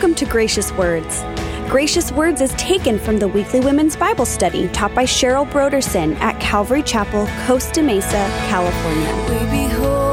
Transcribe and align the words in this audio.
Welcome 0.00 0.16
to 0.16 0.24
Gracious 0.24 0.72
Words. 0.72 1.20
Gracious 1.68 2.10
Words 2.10 2.40
is 2.40 2.52
taken 2.52 2.98
from 2.98 3.18
the 3.18 3.28
weekly 3.28 3.60
women's 3.60 3.96
Bible 3.96 4.24
study 4.24 4.66
taught 4.68 4.94
by 4.94 5.04
Cheryl 5.04 5.46
Brodersen 5.50 6.18
at 6.20 6.40
Calvary 6.40 6.82
Chapel, 6.82 7.28
Costa 7.46 7.82
Mesa, 7.82 8.26
California. 8.48 9.14
We 9.28 9.68
behold 9.68 10.10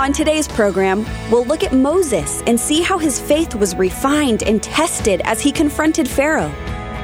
On 0.00 0.14
today's 0.14 0.48
program, 0.48 1.04
we'll 1.30 1.44
look 1.44 1.62
at 1.62 1.74
Moses 1.74 2.42
and 2.46 2.58
see 2.58 2.80
how 2.80 2.96
his 2.96 3.20
faith 3.20 3.54
was 3.54 3.76
refined 3.76 4.42
and 4.42 4.62
tested 4.62 5.20
as 5.24 5.42
he 5.42 5.52
confronted 5.52 6.08
Pharaoh. 6.08 6.48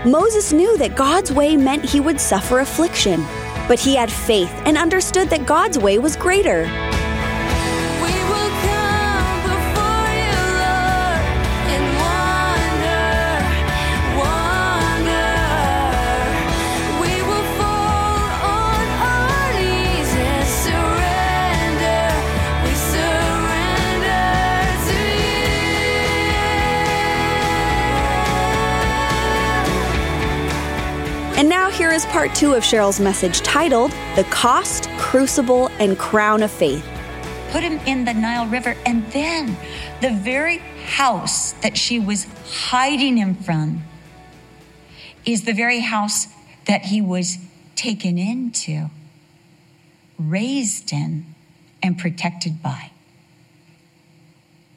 Moses 0.06 0.50
knew 0.50 0.78
that 0.78 0.96
God's 0.96 1.30
way 1.30 1.59
meant 1.59 1.84
he 1.84 2.00
would 2.00 2.19
suffer 2.19 2.60
affliction, 2.60 3.20
but 3.69 3.78
he 3.78 3.95
had 3.95 4.10
faith 4.10 4.50
and 4.64 4.78
understood 4.78 5.28
that 5.28 5.45
God's 5.45 5.78
way 5.78 5.98
was 5.98 6.16
greater. 6.16 6.64
Here 31.77 31.92
is 31.92 32.06
part 32.06 32.34
two 32.34 32.55
of 32.55 32.62
Cheryl's 32.62 32.98
message 32.98 33.42
titled 33.42 33.91
The 34.14 34.24
Cost, 34.30 34.88
Crucible, 34.96 35.69
and 35.78 35.98
Crown 35.98 36.42
of 36.42 36.50
Faith. 36.50 36.82
put 37.50 37.62
him 37.62 37.78
in 37.86 38.06
the 38.06 38.14
Nile 38.14 38.46
River, 38.46 38.74
and 38.86 39.05
then 39.12 39.58
the 40.00 40.10
very 40.10 40.56
house 40.86 41.52
that 41.60 41.77
she 41.77 42.00
was 42.00 42.27
hiding 42.50 43.19
him 43.19 43.34
from 43.34 43.84
is 45.27 45.44
the 45.44 45.52
very 45.52 45.80
house 45.80 46.28
that 46.66 46.86
he 46.86 47.02
was 47.02 47.36
taken 47.74 48.16
into, 48.16 48.88
raised 50.19 50.94
in, 50.94 51.27
and 51.82 51.98
protected 51.98 52.62
by. 52.62 52.91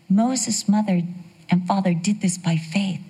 Moses' 0.10 0.68
mother 0.68 1.04
and 1.50 1.66
father 1.66 1.94
did 1.94 2.20
this 2.20 2.38
by 2.38 2.58
faith. 2.58 3.02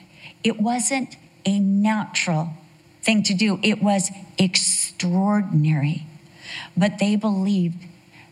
It 0.43 0.61
wasn't 0.61 1.15
a 1.43 1.57
natural 1.59 2.53
thing 3.01 3.23
to 3.23 3.33
do, 3.33 3.59
it 3.63 3.81
was 3.81 4.11
extraordinary. 4.37 6.05
But 6.75 6.99
they 6.99 7.15
believed 7.15 7.85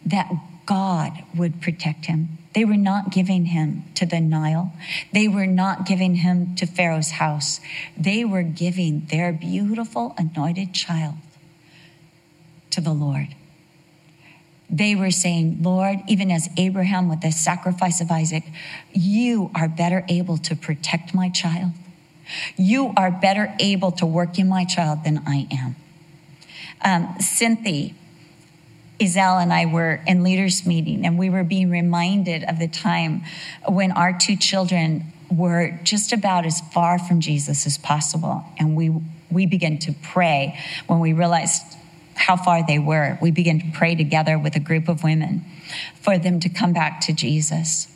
that 0.05 0.31
God 0.65 1.23
would 1.35 1.61
protect 1.61 2.05
him. 2.05 2.37
They 2.53 2.65
were 2.65 2.75
not 2.75 3.11
giving 3.11 3.45
him 3.45 3.83
to 3.95 4.05
the 4.05 4.19
Nile. 4.19 4.73
They 5.13 5.27
were 5.27 5.45
not 5.45 5.85
giving 5.85 6.15
him 6.15 6.55
to 6.55 6.65
Pharaoh's 6.65 7.11
house. 7.11 7.59
They 7.95 8.25
were 8.25 8.43
giving 8.43 9.05
their 9.11 9.31
beautiful 9.31 10.15
anointed 10.17 10.73
child 10.73 11.15
to 12.71 12.81
the 12.81 12.93
Lord. 12.93 13.35
They 14.69 14.95
were 14.95 15.11
saying, 15.11 15.59
Lord, 15.61 15.99
even 16.07 16.31
as 16.31 16.49
Abraham 16.57 17.09
with 17.09 17.21
the 17.21 17.31
sacrifice 17.31 18.01
of 18.01 18.11
Isaac, 18.11 18.43
you 18.91 19.49
are 19.55 19.69
better 19.69 20.03
able 20.09 20.37
to 20.39 20.55
protect 20.55 21.13
my 21.13 21.29
child. 21.29 21.71
You 22.57 22.93
are 22.97 23.11
better 23.11 23.53
able 23.59 23.91
to 23.93 24.05
work 24.05 24.39
in 24.39 24.47
my 24.47 24.65
child 24.65 25.03
than 25.03 25.23
I 25.27 25.47
am. 25.51 25.75
Um, 26.83 27.19
Cynthia 27.19 27.93
Izell 28.99 29.41
and 29.41 29.53
I 29.53 29.65
were 29.65 30.01
in 30.07 30.23
leaders 30.23 30.65
meeting 30.65 31.05
and 31.05 31.17
we 31.17 31.29
were 31.29 31.43
being 31.43 31.69
reminded 31.69 32.43
of 32.43 32.59
the 32.59 32.67
time 32.67 33.23
when 33.67 33.91
our 33.91 34.17
two 34.17 34.35
children 34.35 35.13
were 35.29 35.77
just 35.83 36.13
about 36.13 36.45
as 36.45 36.61
far 36.73 36.97
from 36.97 37.19
Jesus 37.19 37.65
as 37.67 37.77
possible. 37.77 38.43
And 38.57 38.75
we, 38.75 38.91
we 39.29 39.45
began 39.45 39.77
to 39.79 39.93
pray 40.01 40.59
when 40.87 40.99
we 40.99 41.13
realized 41.13 41.61
how 42.15 42.35
far 42.37 42.65
they 42.65 42.79
were. 42.79 43.17
We 43.21 43.31
began 43.31 43.59
to 43.59 43.65
pray 43.73 43.95
together 43.95 44.39
with 44.39 44.55
a 44.55 44.59
group 44.59 44.87
of 44.87 45.03
women 45.03 45.45
for 46.01 46.17
them 46.17 46.39
to 46.39 46.49
come 46.49 46.73
back 46.73 47.01
to 47.01 47.13
Jesus. 47.13 47.87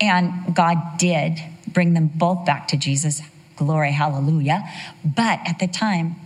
And 0.00 0.54
God 0.54 0.98
did 0.98 1.40
bring 1.66 1.94
them 1.94 2.10
both 2.14 2.44
back 2.44 2.68
to 2.68 2.76
Jesus. 2.76 3.22
Glory, 3.60 3.92
hallelujah. 3.92 4.66
But 5.04 5.40
at 5.44 5.58
the 5.58 5.66
time, 5.68 6.16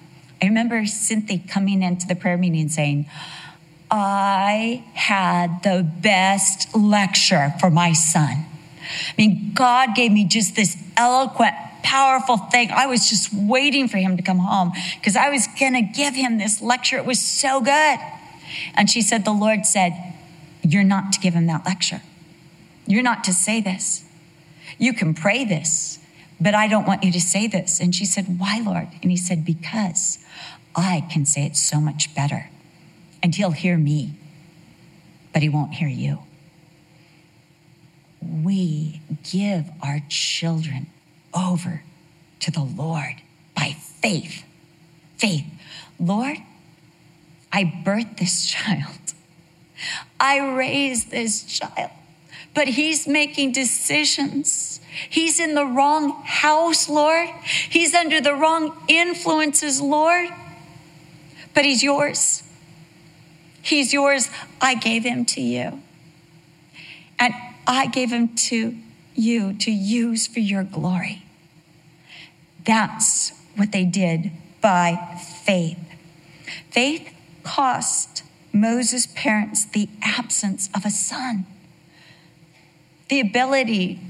I 0.40 0.46
remember 0.46 0.86
Cynthia 0.86 1.40
coming 1.48 1.82
into 1.82 2.06
the 2.06 2.14
prayer 2.14 2.38
meeting 2.38 2.68
saying, 2.68 3.06
I 3.90 4.84
had 4.94 5.64
the 5.64 5.82
best 5.82 6.72
lecture 6.76 7.52
for 7.58 7.70
my 7.70 7.92
son. 7.92 8.46
I 9.08 9.14
mean, 9.18 9.50
God 9.52 9.96
gave 9.96 10.12
me 10.12 10.28
just 10.28 10.54
this 10.54 10.76
eloquent, 10.96 11.54
powerful 11.82 12.36
thing. 12.36 12.70
I 12.70 12.86
was 12.86 13.08
just 13.08 13.34
waiting 13.34 13.88
for 13.88 13.96
him 13.96 14.16
to 14.16 14.22
come 14.22 14.38
home 14.38 14.70
because 14.94 15.16
I 15.16 15.28
was 15.30 15.48
going 15.58 15.72
to 15.72 15.82
give 15.82 16.14
him 16.14 16.38
this 16.38 16.62
lecture. 16.62 16.98
It 16.98 17.04
was 17.04 17.18
so 17.18 17.60
good. 17.60 17.98
And 18.76 18.88
she 18.88 19.02
said, 19.02 19.24
The 19.24 19.32
Lord 19.32 19.66
said, 19.66 20.14
You're 20.62 20.84
not 20.84 21.12
to 21.14 21.18
give 21.18 21.34
him 21.34 21.48
that 21.48 21.66
lecture. 21.66 22.00
You're 22.86 23.02
not 23.02 23.24
to 23.24 23.34
say 23.34 23.60
this. 23.60 24.04
You 24.78 24.92
can 24.92 25.14
pray 25.14 25.44
this, 25.44 25.98
but 26.40 26.54
I 26.54 26.68
don't 26.68 26.86
want 26.86 27.04
you 27.04 27.12
to 27.12 27.20
say 27.20 27.46
this. 27.46 27.80
And 27.80 27.94
she 27.94 28.04
said, 28.04 28.38
Why, 28.38 28.60
Lord? 28.64 28.88
And 29.02 29.10
he 29.10 29.16
said, 29.16 29.44
Because 29.44 30.18
I 30.74 31.06
can 31.10 31.24
say 31.24 31.44
it 31.44 31.56
so 31.56 31.80
much 31.80 32.14
better. 32.14 32.50
And 33.22 33.34
he'll 33.34 33.52
hear 33.52 33.78
me, 33.78 34.14
but 35.32 35.42
he 35.42 35.48
won't 35.48 35.74
hear 35.74 35.88
you. 35.88 36.18
We 38.20 39.00
give 39.30 39.70
our 39.82 40.00
children 40.08 40.86
over 41.32 41.82
to 42.40 42.50
the 42.50 42.62
Lord 42.62 43.16
by 43.54 43.76
faith. 43.78 44.44
Faith. 45.16 45.46
Lord, 45.98 46.38
I 47.52 47.64
birthed 47.64 48.18
this 48.18 48.46
child. 48.50 49.14
I 50.20 50.38
raised 50.38 51.10
this 51.10 51.44
child, 51.44 51.90
but 52.54 52.68
he's 52.68 53.06
making 53.06 53.52
decisions. 53.52 54.80
He's 55.10 55.40
in 55.40 55.54
the 55.54 55.66
wrong 55.66 56.22
house, 56.24 56.88
Lord. 56.88 57.28
He's 57.68 57.94
under 57.94 58.20
the 58.20 58.34
wrong 58.34 58.76
influences, 58.88 59.80
Lord. 59.80 60.28
But 61.52 61.64
he's 61.64 61.82
yours. 61.82 62.42
He's 63.60 63.92
yours. 63.92 64.28
I 64.60 64.74
gave 64.74 65.04
him 65.04 65.24
to 65.26 65.40
you. 65.40 65.82
And 67.18 67.34
I 67.66 67.86
gave 67.86 68.12
him 68.12 68.34
to 68.36 68.76
you 69.14 69.54
to 69.54 69.70
use 69.70 70.26
for 70.26 70.40
your 70.40 70.64
glory. 70.64 71.24
That's 72.64 73.32
what 73.56 73.72
they 73.72 73.84
did 73.84 74.32
by 74.60 75.18
faith. 75.44 75.78
Faith 76.70 77.12
cost 77.42 78.22
Moses' 78.52 79.06
parents 79.14 79.64
the 79.64 79.88
absence 80.02 80.68
of 80.74 80.84
a 80.84 80.90
son, 80.90 81.46
the 83.08 83.20
ability 83.20 84.00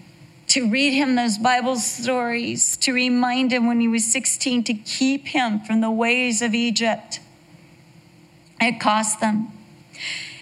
to 0.48 0.70
read 0.70 0.92
him 0.92 1.16
those 1.16 1.38
Bible 1.38 1.76
stories, 1.76 2.76
to 2.76 2.92
remind 2.92 3.52
him 3.52 3.66
when 3.66 3.80
he 3.80 3.88
was 3.88 4.04
16 4.04 4.62
to 4.64 4.74
keep 4.74 5.28
him 5.28 5.58
from 5.60 5.80
the 5.80 5.90
ways 5.90 6.42
of 6.42 6.54
Egypt. 6.54 7.20
It 8.60 8.78
cost 8.78 9.20
them. 9.20 9.48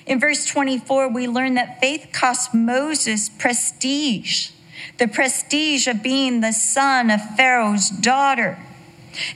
In 0.07 0.21
verse 0.21 0.45
24, 0.47 1.09
we 1.09 1.27
learn 1.27 1.55
that 1.55 1.81
faith 1.81 2.09
cost 2.13 2.53
Moses 2.53 3.29
prestige, 3.29 4.51
the 4.99 5.09
prestige 5.09 5.87
of 5.87 6.03
being 6.03 6.41
the 6.41 6.53
son 6.53 7.11
of 7.11 7.21
Pharaoh's 7.37 7.89
daughter. 7.89 8.59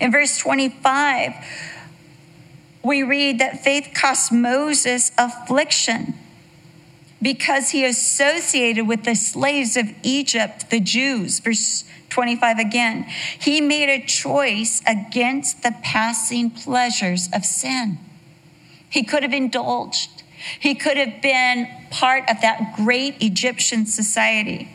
In 0.00 0.10
verse 0.10 0.36
25, 0.38 1.32
we 2.82 3.02
read 3.02 3.38
that 3.38 3.62
faith 3.62 3.90
cost 3.94 4.32
Moses 4.32 5.12
affliction 5.16 6.14
because 7.20 7.70
he 7.70 7.84
associated 7.84 8.86
with 8.86 9.04
the 9.04 9.14
slaves 9.14 9.76
of 9.76 9.86
Egypt, 10.02 10.70
the 10.70 10.80
Jews. 10.80 11.38
Verse 11.40 11.84
25 12.10 12.58
again. 12.58 13.04
He 13.38 13.60
made 13.60 13.88
a 13.88 14.04
choice 14.06 14.82
against 14.86 15.62
the 15.62 15.74
passing 15.82 16.50
pleasures 16.50 17.28
of 17.34 17.44
sin. 17.44 17.98
He 18.88 19.02
could 19.02 19.22
have 19.22 19.32
indulged. 19.32 20.22
He 20.58 20.74
could 20.74 20.96
have 20.96 21.20
been 21.20 21.68
part 21.90 22.24
of 22.30 22.40
that 22.40 22.74
great 22.76 23.22
Egyptian 23.22 23.86
society. 23.86 24.70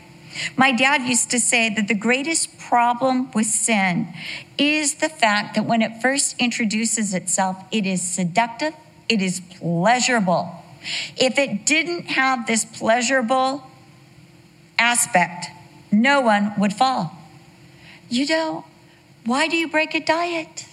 My 0.56 0.72
dad 0.72 1.02
used 1.02 1.30
to 1.30 1.40
say 1.40 1.68
that 1.70 1.88
the 1.88 1.94
greatest 1.94 2.58
problem 2.58 3.30
with 3.32 3.46
sin 3.46 4.14
is 4.56 4.94
the 4.94 5.08
fact 5.08 5.54
that 5.54 5.66
when 5.66 5.82
it 5.82 6.00
first 6.00 6.36
introduces 6.38 7.12
itself, 7.12 7.56
it 7.70 7.86
is 7.86 8.02
seductive, 8.02 8.74
it 9.08 9.20
is 9.20 9.40
pleasurable. 9.58 10.61
If 11.16 11.38
it 11.38 11.64
didn't 11.66 12.06
have 12.06 12.46
this 12.46 12.64
pleasurable 12.64 13.66
aspect, 14.78 15.46
no 15.90 16.20
one 16.20 16.52
would 16.58 16.72
fall. 16.72 17.12
You 18.08 18.26
know, 18.26 18.64
why 19.24 19.48
do 19.48 19.56
you 19.56 19.68
break 19.68 19.94
a 19.94 20.00
diet? 20.00 20.66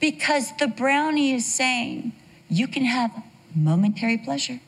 Because 0.00 0.56
the 0.56 0.66
brownie 0.66 1.32
is 1.32 1.46
saying 1.46 2.12
you 2.48 2.66
can 2.66 2.84
have 2.84 3.10
momentary 3.54 4.18
pleasure. 4.18 4.60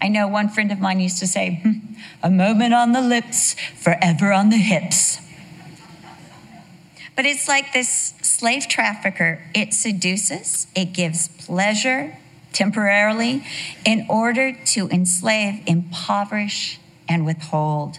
I 0.00 0.08
know 0.08 0.28
one 0.28 0.48
friend 0.48 0.70
of 0.70 0.78
mine 0.78 1.00
used 1.00 1.18
to 1.18 1.26
say, 1.26 1.60
hmm, 1.62 1.94
a 2.22 2.30
moment 2.30 2.74
on 2.74 2.92
the 2.92 3.00
lips, 3.00 3.54
forever 3.74 4.32
on 4.32 4.50
the 4.50 4.58
hips. 4.58 5.18
But 7.16 7.24
it's 7.24 7.48
like 7.48 7.72
this 7.72 8.12
slave 8.20 8.68
trafficker. 8.68 9.42
It 9.54 9.72
seduces, 9.72 10.66
it 10.74 10.92
gives 10.92 11.28
pleasure 11.28 12.18
temporarily 12.56 13.44
in 13.84 14.06
order 14.08 14.56
to 14.64 14.88
enslave, 14.88 15.62
impoverish, 15.66 16.80
and 17.06 17.26
withhold. 17.26 17.98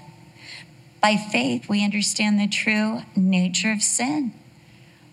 By 0.99 1.15
faith, 1.15 1.69
we 1.69 1.83
understand 1.83 2.39
the 2.39 2.47
true 2.47 3.01
nature 3.15 3.71
of 3.71 3.83
sin. 3.83 4.33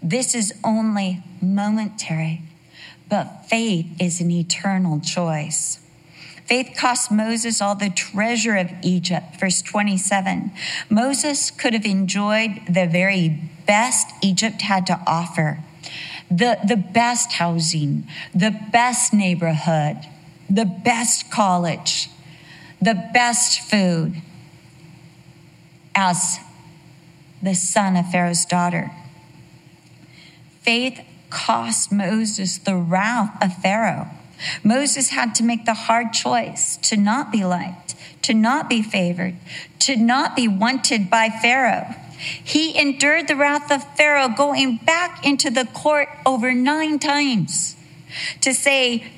This 0.02 0.35
is 0.35 0.55
only 0.64 1.23
momentary, 1.43 2.43
but 3.08 3.46
faith 3.46 3.87
is 4.00 4.20
an 4.20 4.31
eternal 4.31 5.00
choice. 5.00 5.79
Faith 6.47 6.75
cost 6.76 7.12
Moses 7.12 7.61
all 7.61 7.75
the 7.75 7.90
treasure 7.90 8.56
of 8.56 8.70
Egypt. 8.82 9.38
Verse 9.38 9.62
27. 9.62 10.52
Moses 10.88 11.50
could 11.50 11.75
have 11.75 11.87
enjoyed 11.87 12.61
the 12.67 12.87
very 12.87 13.40
best 13.67 14.08
Egypt 14.23 14.62
had 14.62 14.87
to 14.87 15.00
offer 15.06 15.62
the, 16.31 16.59
the 16.67 16.76
best 16.76 17.32
housing, 17.32 18.06
the 18.35 18.59
best 18.73 19.12
neighborhood, 19.12 19.97
the 20.49 20.65
best 20.65 21.31
college, 21.31 22.09
the 22.81 22.94
best 23.12 23.61
food 23.61 24.15
as 25.94 26.38
the 27.43 27.55
son 27.55 27.97
of 27.97 28.11
Pharaoh's 28.11 28.44
daughter. 28.44 28.91
Faith 30.62 31.00
cost 31.31 31.93
Moses 31.93 32.59
the 32.59 32.76
wrath 32.76 33.37
of 33.43 33.56
Pharaoh. 33.59 34.09
Moses 34.62 35.11
had 35.11 35.35
to 35.35 35.43
make 35.43 35.65
the 35.65 35.75
hard 35.75 36.12
choice 36.12 36.76
to 36.79 36.97
not 36.97 37.31
be 37.31 37.44
liked, 37.44 37.94
to 38.23 38.35
not 38.35 38.69
be 38.69 38.82
favored, 38.82 39.37
to 39.81 39.97
not 39.97 40.35
be 40.35 40.49
wanted 40.49 41.11
by 41.11 41.29
Pharaoh. 41.29 41.94
He 42.16 42.78
endured 42.78 43.28
the 43.28 43.37
wrath 43.37 43.70
of 43.70 43.96
Pharaoh 43.96 44.28
going 44.28 44.76
back 44.76 45.25
into 45.26 45.50
the 45.50 45.64
court 45.64 46.08
over 46.25 46.52
nine 46.52 46.99
times 46.99 47.76
to 48.40 48.55
say, 48.55 49.12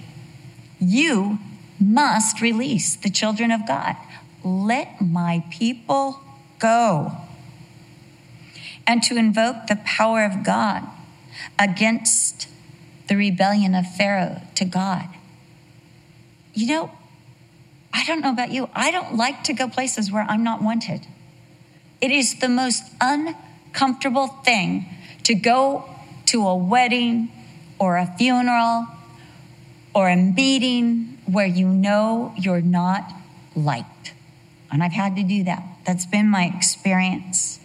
You 0.79 1.39
must 1.81 2.41
release 2.41 2.97
the 2.97 3.11
children 3.11 3.51
of 3.51 3.67
God. 3.67 3.97
Let 4.45 5.01
my 5.01 5.45
people 5.51 6.21
go. 6.59 7.13
And 8.87 9.03
to 9.03 9.17
invoke 9.17 9.67
the 9.67 9.77
power 9.85 10.25
of 10.25 10.45
God 10.45 10.85
against 11.59 12.49
the 13.09 13.17
rebellion 13.17 13.75
of 13.75 13.87
Pharaoh 13.87 14.43
to 14.55 14.65
God. 14.65 15.09
You 16.55 16.67
know, 16.69 16.91
I 17.93 18.05
don't 18.05 18.21
know 18.21 18.31
about 18.31 18.53
you. 18.53 18.69
I 18.75 18.91
don't 18.91 19.17
like 19.17 19.45
to 19.45 19.53
go 19.53 19.69
places 19.69 20.11
where 20.11 20.25
I'm 20.29 20.45
not 20.45 20.63
wanted. 20.63 21.07
It 22.01 22.11
is 22.11 22.39
the 22.41 22.49
most 22.49 22.85
uncomfortable 23.01 24.29
thing 24.29 24.87
to 25.25 25.35
go 25.35 25.89
to 26.27 26.47
a 26.47 26.57
wedding 26.57 27.31
or 27.79 27.97
a 27.97 28.07
funeral 28.19 28.87
or 29.95 30.09
a 30.09 30.17
meeting 30.17 31.19
where 31.27 31.47
you 31.47 31.69
know 31.69 32.35
you're 32.37 32.61
not 32.61 33.13
liked. 33.55 34.13
And 34.71 34.83
I've 34.83 34.93
had 34.93 35.17
to 35.17 35.23
do 35.23 35.45
that. 35.45 35.63
That's 35.87 36.07
been 36.07 36.29
my 36.29 36.53
experience. 36.55 37.61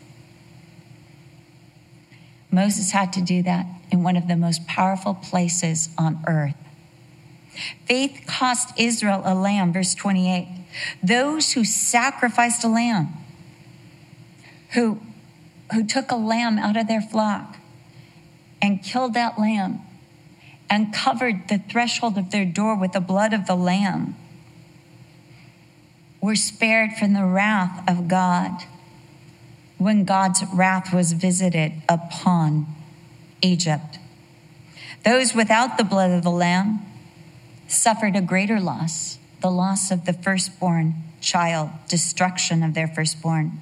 Moses 2.51 2.91
had 2.91 3.13
to 3.13 3.21
do 3.21 3.43
that 3.43 3.65
in 3.91 4.03
one 4.03 4.15
of 4.15 4.27
the 4.27 4.35
most 4.35 4.67
powerful 4.67 5.13
places 5.13 5.89
on 5.97 6.23
earth. 6.27 6.55
Faith 7.85 8.23
cost 8.27 8.69
Israel 8.77 9.21
a 9.25 9.35
lamb, 9.35 9.73
verse 9.73 9.93
28. 9.95 10.47
Those 11.03 11.53
who 11.53 11.65
sacrificed 11.65 12.63
a 12.63 12.67
lamb, 12.67 13.13
who, 14.73 14.99
who 15.73 15.85
took 15.85 16.11
a 16.11 16.15
lamb 16.15 16.57
out 16.57 16.77
of 16.77 16.87
their 16.87 17.01
flock 17.01 17.57
and 18.61 18.83
killed 18.83 19.13
that 19.13 19.39
lamb 19.39 19.81
and 20.69 20.93
covered 20.93 21.47
the 21.49 21.57
threshold 21.57 22.17
of 22.17 22.31
their 22.31 22.45
door 22.45 22.75
with 22.75 22.93
the 22.93 23.01
blood 23.01 23.33
of 23.33 23.45
the 23.45 23.55
lamb, 23.55 24.15
were 26.21 26.35
spared 26.35 26.91
from 26.93 27.13
the 27.13 27.25
wrath 27.25 27.83
of 27.89 28.07
God 28.07 28.63
when 29.77 30.03
God's 30.05 30.43
wrath 30.53 30.93
was 30.93 31.13
visited 31.13 31.73
upon 31.89 32.67
Egypt. 33.41 33.97
Those 35.03 35.33
without 35.33 35.79
the 35.79 35.83
blood 35.83 36.11
of 36.11 36.21
the 36.21 36.29
Lamb 36.29 36.81
suffered 37.67 38.15
a 38.15 38.21
greater 38.21 38.59
loss, 38.59 39.17
the 39.41 39.49
loss 39.49 39.89
of 39.89 40.05
the 40.05 40.13
firstborn 40.13 40.93
child, 41.19 41.71
destruction 41.89 42.61
of 42.61 42.75
their 42.75 42.87
firstborn. 42.87 43.59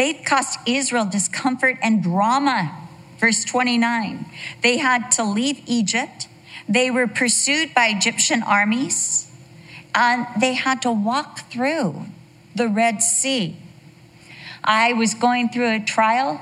Faith 0.00 0.24
cost 0.24 0.58
Israel 0.64 1.04
discomfort 1.04 1.76
and 1.82 2.02
drama. 2.02 2.74
Verse 3.18 3.44
29 3.44 4.24
they 4.62 4.78
had 4.78 5.10
to 5.10 5.22
leave 5.22 5.60
Egypt, 5.66 6.26
they 6.66 6.90
were 6.90 7.06
pursued 7.06 7.74
by 7.74 7.88
Egyptian 7.88 8.42
armies, 8.42 9.30
and 9.94 10.26
they 10.40 10.54
had 10.54 10.80
to 10.80 10.90
walk 10.90 11.40
through 11.50 12.06
the 12.54 12.66
Red 12.66 13.02
Sea. 13.02 13.58
I 14.64 14.94
was 14.94 15.12
going 15.12 15.50
through 15.50 15.70
a 15.70 15.80
trial. 15.80 16.40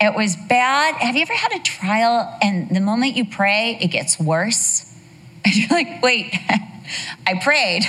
It 0.00 0.16
was 0.16 0.34
bad. 0.48 0.94
Have 0.94 1.16
you 1.16 1.20
ever 1.20 1.34
had 1.34 1.52
a 1.52 1.62
trial 1.62 2.34
and 2.40 2.74
the 2.74 2.80
moment 2.80 3.14
you 3.14 3.26
pray, 3.26 3.76
it 3.78 3.88
gets 3.88 4.18
worse? 4.18 4.86
And 5.44 5.54
you're 5.54 5.68
like, 5.68 6.02
wait, 6.02 6.34
I 7.26 7.40
prayed, 7.42 7.82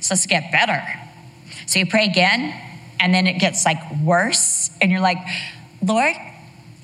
so 0.00 0.14
let's 0.14 0.26
get 0.26 0.50
better. 0.50 0.82
So 1.66 1.78
you 1.78 1.86
pray 1.86 2.06
again, 2.06 2.71
and 3.02 3.12
then 3.12 3.26
it 3.26 3.34
gets 3.40 3.66
like 3.66 3.78
worse, 4.02 4.70
and 4.80 4.90
you're 4.90 5.00
like, 5.00 5.18
Lord, 5.84 6.14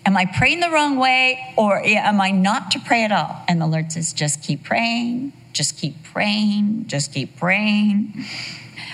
am 0.05 0.17
I 0.17 0.27
praying 0.27 0.61
the 0.61 0.69
wrong 0.69 0.99
way, 0.99 1.55
or 1.57 1.81
am 1.81 2.21
I 2.21 2.33
not 2.33 2.73
to 2.73 2.81
pray 2.81 3.05
at 3.05 3.13
all? 3.13 3.43
And 3.47 3.61
the 3.61 3.67
Lord 3.67 3.93
says, 3.93 4.13
just 4.13 4.43
keep 4.43 4.65
praying, 4.65 5.33
just 5.53 5.79
keep 5.79 6.03
praying, 6.03 6.87
just 6.89 7.15
keep 7.15 7.37
praying. 7.37 8.13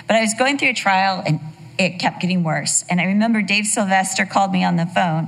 But 0.07 0.17
I 0.17 0.21
was 0.21 0.35
going 0.35 0.59
through 0.59 0.69
a 0.69 0.73
trial, 0.73 1.23
and 1.25 1.39
it 1.79 1.99
kept 1.99 2.21
getting 2.21 2.43
worse. 2.43 2.85
And 2.89 3.01
I 3.01 3.05
remember 3.05 3.41
Dave 3.41 3.65
Sylvester 3.65 4.25
called 4.25 4.51
me 4.51 4.63
on 4.63 4.75
the 4.75 4.85
phone, 4.85 5.27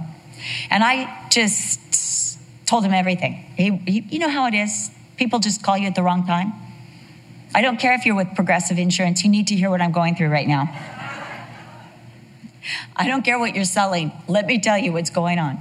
and 0.70 0.84
I 0.84 1.27
just 1.30 2.39
told 2.68 2.84
him 2.84 2.94
everything. 2.94 3.34
He, 3.56 3.72
he, 3.88 4.06
you 4.12 4.20
know 4.20 4.30
how 4.30 4.46
it 4.46 4.54
is. 4.54 4.92
People 5.18 5.39
just 5.39 5.63
call 5.63 5.77
you 5.77 5.88
at 5.88 5.96
the 5.96 6.04
wrong 6.04 6.27
time. 6.27 6.54
I 7.56 7.62
don't 7.62 7.80
care 7.80 7.94
if 7.96 8.06
you're 8.06 8.16
with 8.16 8.36
Progressive 8.36 8.77
Insurance. 8.77 9.24
You 9.24 9.32
need 9.32 9.48
to 9.48 9.56
hear 9.56 9.72
what 9.72 9.82
I'm 9.82 9.94
going 9.94 10.16
through 10.16 10.30
right 10.30 10.48
now. 10.48 10.70
I 12.96 13.08
don't 13.08 13.24
care 13.24 13.40
what 13.40 13.56
you're 13.56 13.66
selling. 13.66 14.12
Let 14.28 14.46
me 14.46 14.60
tell 14.60 14.78
you 14.78 14.92
what's 14.92 15.10
going 15.10 15.40
on. 15.40 15.60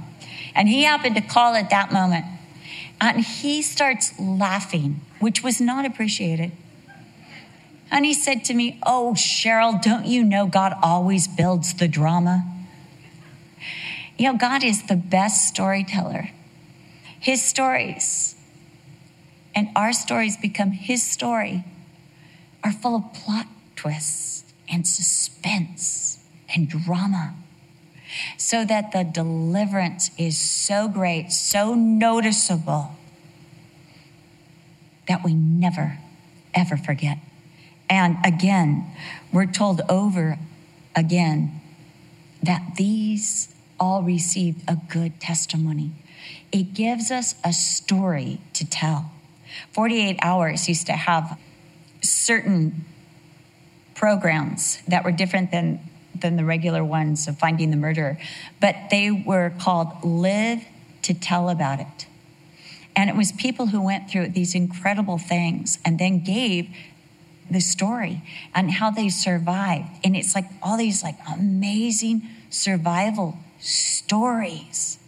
And 0.55 0.67
he 0.67 0.83
happened 0.83 1.15
to 1.15 1.21
call 1.21 1.55
at 1.55 1.69
that 1.69 1.91
moment. 1.91 2.25
And 2.99 3.21
he 3.21 3.61
starts 3.61 4.19
laughing, 4.19 5.01
which 5.19 5.43
was 5.43 5.61
not 5.61 5.85
appreciated. 5.85 6.51
And 7.91 8.05
he 8.05 8.13
said 8.13 8.43
to 8.45 8.53
me, 8.53 8.79
Oh, 8.85 9.13
Cheryl, 9.15 9.81
don't 9.81 10.05
you 10.05 10.23
know 10.23 10.47
God 10.47 10.73
always 10.81 11.27
builds 11.27 11.73
the 11.73 11.87
drama? 11.87 12.43
You 14.17 14.31
know, 14.31 14.37
God 14.37 14.63
is 14.63 14.87
the 14.87 14.95
best 14.95 15.47
storyteller. 15.47 16.31
His 17.19 17.43
stories, 17.43 18.35
and 19.53 19.69
our 19.75 19.93
stories 19.93 20.37
become 20.37 20.71
His 20.71 21.03
story, 21.03 21.63
are 22.63 22.71
full 22.71 22.95
of 22.95 23.13
plot 23.13 23.47
twists 23.75 24.43
and 24.69 24.87
suspense 24.87 26.06
and 26.53 26.69
drama. 26.69 27.35
So 28.37 28.63
that 28.63 28.93
the 28.93 29.03
deliverance 29.03 30.11
is 30.17 30.37
so 30.37 30.87
great, 30.87 31.31
so 31.31 31.73
noticeable, 31.73 32.91
that 35.07 35.23
we 35.23 35.33
never, 35.33 35.97
ever 36.53 36.77
forget. 36.77 37.17
And 37.89 38.17
again, 38.25 38.89
we're 39.31 39.45
told 39.45 39.81
over 39.89 40.37
again 40.95 41.61
that 42.43 42.75
these 42.75 43.53
all 43.79 44.03
received 44.03 44.63
a 44.67 44.77
good 44.89 45.19
testimony. 45.19 45.91
It 46.51 46.73
gives 46.73 47.11
us 47.11 47.35
a 47.43 47.53
story 47.53 48.39
to 48.53 48.65
tell. 48.65 49.11
48 49.73 50.17
Hours 50.21 50.67
used 50.67 50.87
to 50.87 50.93
have 50.93 51.37
certain 52.01 52.85
programs 53.95 54.81
that 54.87 55.03
were 55.03 55.11
different 55.11 55.51
than, 55.51 55.79
than 56.21 56.35
the 56.35 56.45
regular 56.45 56.83
ones 56.83 57.27
of 57.27 57.37
finding 57.37 57.71
the 57.71 57.77
murderer, 57.77 58.17
but 58.59 58.75
they 58.91 59.11
were 59.11 59.51
called 59.59 60.03
Live 60.03 60.63
to 61.03 61.13
Tell 61.13 61.49
About 61.49 61.79
It. 61.79 62.07
And 62.95 63.09
it 63.09 63.15
was 63.15 63.31
people 63.31 63.67
who 63.67 63.81
went 63.81 64.09
through 64.09 64.29
these 64.29 64.55
incredible 64.55 65.17
things 65.17 65.77
and 65.85 65.99
then 65.99 66.23
gave 66.23 66.69
the 67.49 67.61
story 67.61 68.23
and 68.53 68.71
how 68.71 68.89
they 68.89 69.09
survived. 69.09 69.87
And 70.03 70.15
it's 70.15 70.35
like 70.35 70.45
all 70.61 70.77
these 70.77 71.03
like 71.03 71.15
amazing 71.31 72.27
survival 72.49 73.37
stories. 73.59 74.99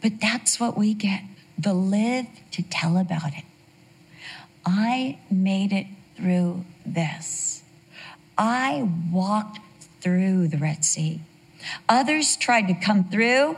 But 0.00 0.20
that's 0.20 0.58
what 0.58 0.76
we 0.76 0.94
get 0.94 1.22
the 1.58 1.74
live 1.74 2.26
to 2.52 2.62
tell 2.62 2.96
about 2.96 3.34
it. 3.36 3.44
I 4.64 5.18
made 5.30 5.72
it 5.72 5.86
through 6.16 6.64
this. 6.86 7.62
I 8.38 8.88
walked 9.12 9.58
through 10.02 10.48
the 10.48 10.58
Red 10.58 10.84
Sea. 10.84 11.20
Others 11.88 12.36
tried 12.36 12.68
to 12.68 12.74
come 12.74 13.04
through. 13.04 13.56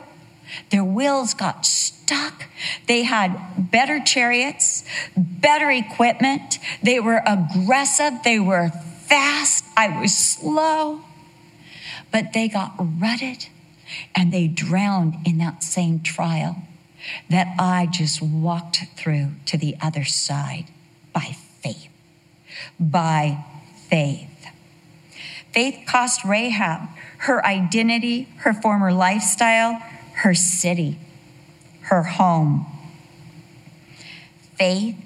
Their 0.71 0.85
wheels 0.85 1.35
got 1.35 1.65
stuck. 1.65 2.45
They 2.87 3.03
had 3.03 3.71
better 3.71 3.99
chariots, 3.99 4.85
better 5.17 5.71
equipment. 5.71 6.59
They 6.83 7.01
were 7.01 7.23
aggressive. 7.27 8.15
They 8.25 8.39
were 8.39 8.71
fast. 9.07 9.65
I 9.77 10.01
was 10.01 10.17
slow. 10.17 11.01
But 12.13 12.33
they 12.33 12.49
got 12.49 12.75
rutted 12.79 13.47
and 14.15 14.33
they 14.33 14.47
drowned 14.47 15.17
in 15.25 15.39
that 15.39 15.63
same 15.63 16.01
trial 16.01 16.57
that 17.29 17.55
I 17.59 17.87
just 17.87 18.23
walked 18.23 18.81
through 18.97 19.33
to 19.47 19.57
the 19.57 19.77
other 19.81 20.05
side 20.05 20.67
by 21.13 21.37
faith. 21.61 21.89
By 22.79 23.45
faith. 23.89 24.34
Faith 25.55 25.85
cost 25.87 26.25
Rahab 26.25 26.89
her 27.25 27.45
identity, 27.47 28.29
her 28.39 28.53
former 28.53 28.93
lifestyle, 28.93 29.81
her 30.17 30.35
city, 30.35 30.99
her 31.83 32.03
home. 32.03 32.67
Faith 34.59 34.97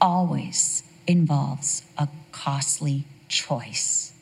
always 0.00 0.82
involves 1.06 1.82
a 1.96 2.08
costly 2.32 3.04
choice. 3.28 4.12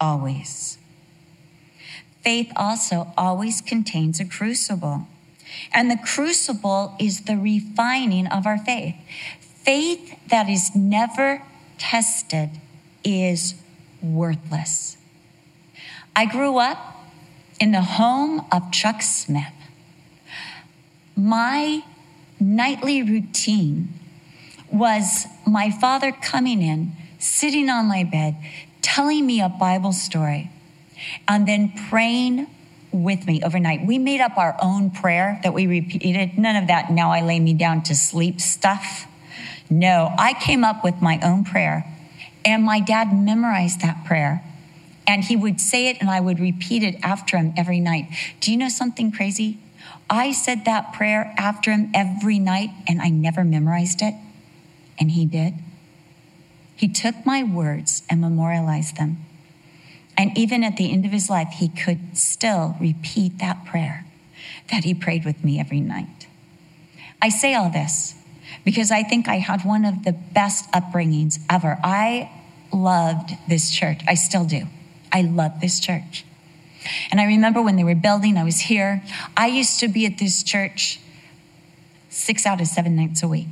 Always. 0.00 0.78
Faith 2.22 2.52
also 2.54 3.12
always 3.16 3.60
contains 3.60 4.20
a 4.20 4.24
crucible. 4.24 5.08
And 5.72 5.90
the 5.90 5.98
crucible 5.98 6.94
is 7.00 7.22
the 7.22 7.36
refining 7.36 8.28
of 8.28 8.46
our 8.46 8.58
faith. 8.58 8.94
Faith 9.40 10.16
that 10.28 10.48
is 10.48 10.76
never 10.76 11.42
tested 11.76 12.50
is 13.02 13.54
worthless. 14.00 14.96
I 16.20 16.26
grew 16.26 16.58
up 16.58 16.76
in 17.58 17.72
the 17.72 17.80
home 17.80 18.44
of 18.52 18.70
Chuck 18.72 19.00
Smith. 19.00 19.54
My 21.16 21.82
nightly 22.38 23.02
routine 23.02 23.88
was 24.70 25.24
my 25.46 25.70
father 25.70 26.12
coming 26.12 26.60
in, 26.60 26.92
sitting 27.18 27.70
on 27.70 27.86
my 27.86 28.04
bed, 28.04 28.36
telling 28.82 29.24
me 29.24 29.40
a 29.40 29.48
Bible 29.48 29.94
story, 29.94 30.50
and 31.26 31.48
then 31.48 31.72
praying 31.88 32.48
with 32.92 33.26
me 33.26 33.40
overnight. 33.42 33.86
We 33.86 33.96
made 33.96 34.20
up 34.20 34.36
our 34.36 34.58
own 34.60 34.90
prayer 34.90 35.40
that 35.42 35.54
we 35.54 35.66
repeated. 35.66 36.36
None 36.36 36.56
of 36.56 36.66
that, 36.68 36.90
now 36.92 37.12
I 37.12 37.22
lay 37.22 37.40
me 37.40 37.54
down 37.54 37.82
to 37.84 37.94
sleep 37.94 38.42
stuff. 38.42 39.06
No, 39.70 40.12
I 40.18 40.34
came 40.34 40.64
up 40.64 40.84
with 40.84 41.00
my 41.00 41.18
own 41.22 41.44
prayer, 41.46 41.86
and 42.44 42.62
my 42.62 42.78
dad 42.78 43.10
memorized 43.10 43.80
that 43.80 44.04
prayer 44.04 44.44
and 45.10 45.24
he 45.24 45.34
would 45.34 45.60
say 45.60 45.88
it 45.88 45.96
and 46.00 46.08
I 46.08 46.20
would 46.20 46.38
repeat 46.38 46.84
it 46.84 46.94
after 47.02 47.36
him 47.36 47.52
every 47.56 47.80
night. 47.80 48.06
Do 48.38 48.52
you 48.52 48.56
know 48.56 48.68
something 48.68 49.10
crazy? 49.10 49.58
I 50.08 50.30
said 50.30 50.64
that 50.66 50.92
prayer 50.92 51.34
after 51.36 51.72
him 51.72 51.90
every 51.92 52.38
night 52.38 52.70
and 52.86 53.02
I 53.02 53.08
never 53.08 53.42
memorized 53.42 54.02
it. 54.02 54.14
And 55.00 55.10
he 55.10 55.26
did. 55.26 55.54
He 56.76 56.86
took 56.86 57.26
my 57.26 57.42
words 57.42 58.04
and 58.08 58.20
memorialized 58.20 58.98
them. 58.98 59.18
And 60.16 60.38
even 60.38 60.62
at 60.62 60.76
the 60.76 60.92
end 60.92 61.04
of 61.04 61.10
his 61.10 61.28
life, 61.28 61.54
he 61.58 61.68
could 61.68 62.16
still 62.16 62.76
repeat 62.80 63.38
that 63.38 63.64
prayer 63.64 64.06
that 64.70 64.84
he 64.84 64.94
prayed 64.94 65.24
with 65.24 65.42
me 65.42 65.58
every 65.58 65.80
night. 65.80 66.28
I 67.20 67.30
say 67.30 67.54
all 67.54 67.68
this 67.68 68.14
because 68.64 68.92
I 68.92 69.02
think 69.02 69.26
I 69.26 69.38
had 69.38 69.64
one 69.64 69.84
of 69.84 70.04
the 70.04 70.12
best 70.12 70.70
upbringings 70.70 71.40
ever. 71.50 71.80
I 71.82 72.30
loved 72.72 73.32
this 73.48 73.72
church. 73.72 74.02
I 74.06 74.14
still 74.14 74.44
do. 74.44 74.68
I 75.12 75.22
love 75.22 75.60
this 75.60 75.80
church. 75.80 76.24
And 77.10 77.20
I 77.20 77.24
remember 77.24 77.60
when 77.60 77.76
they 77.76 77.84
were 77.84 77.94
building, 77.94 78.36
I 78.36 78.44
was 78.44 78.60
here. 78.60 79.02
I 79.36 79.48
used 79.48 79.80
to 79.80 79.88
be 79.88 80.06
at 80.06 80.18
this 80.18 80.42
church 80.42 81.00
six 82.08 82.46
out 82.46 82.60
of 82.60 82.66
seven 82.66 82.96
nights 82.96 83.22
a 83.22 83.28
week. 83.28 83.48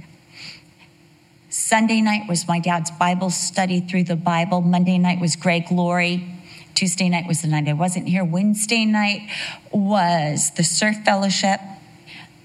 Sunday 1.51 2.01
night 2.01 2.29
was 2.29 2.47
my 2.47 2.59
dad's 2.59 2.91
Bible 2.91 3.31
study 3.31 3.81
through 3.81 4.05
the 4.05 4.17
Bible. 4.17 4.61
Monday 4.61 4.99
night 4.99 5.21
was 5.21 5.37
Greg 5.37 5.71
Laurie. 5.71 6.35
Tuesday 6.75 7.09
night 7.09 7.27
was 7.27 7.43
the 7.43 7.49
night 7.49 7.69
I 7.69 7.73
wasn't 7.73 8.09
here. 8.09 8.25
Wednesday 8.25 8.85
night 8.85 9.29
was 9.73 10.53
the 10.53 10.63
surf 10.63 10.97
fellowship. 11.05 11.61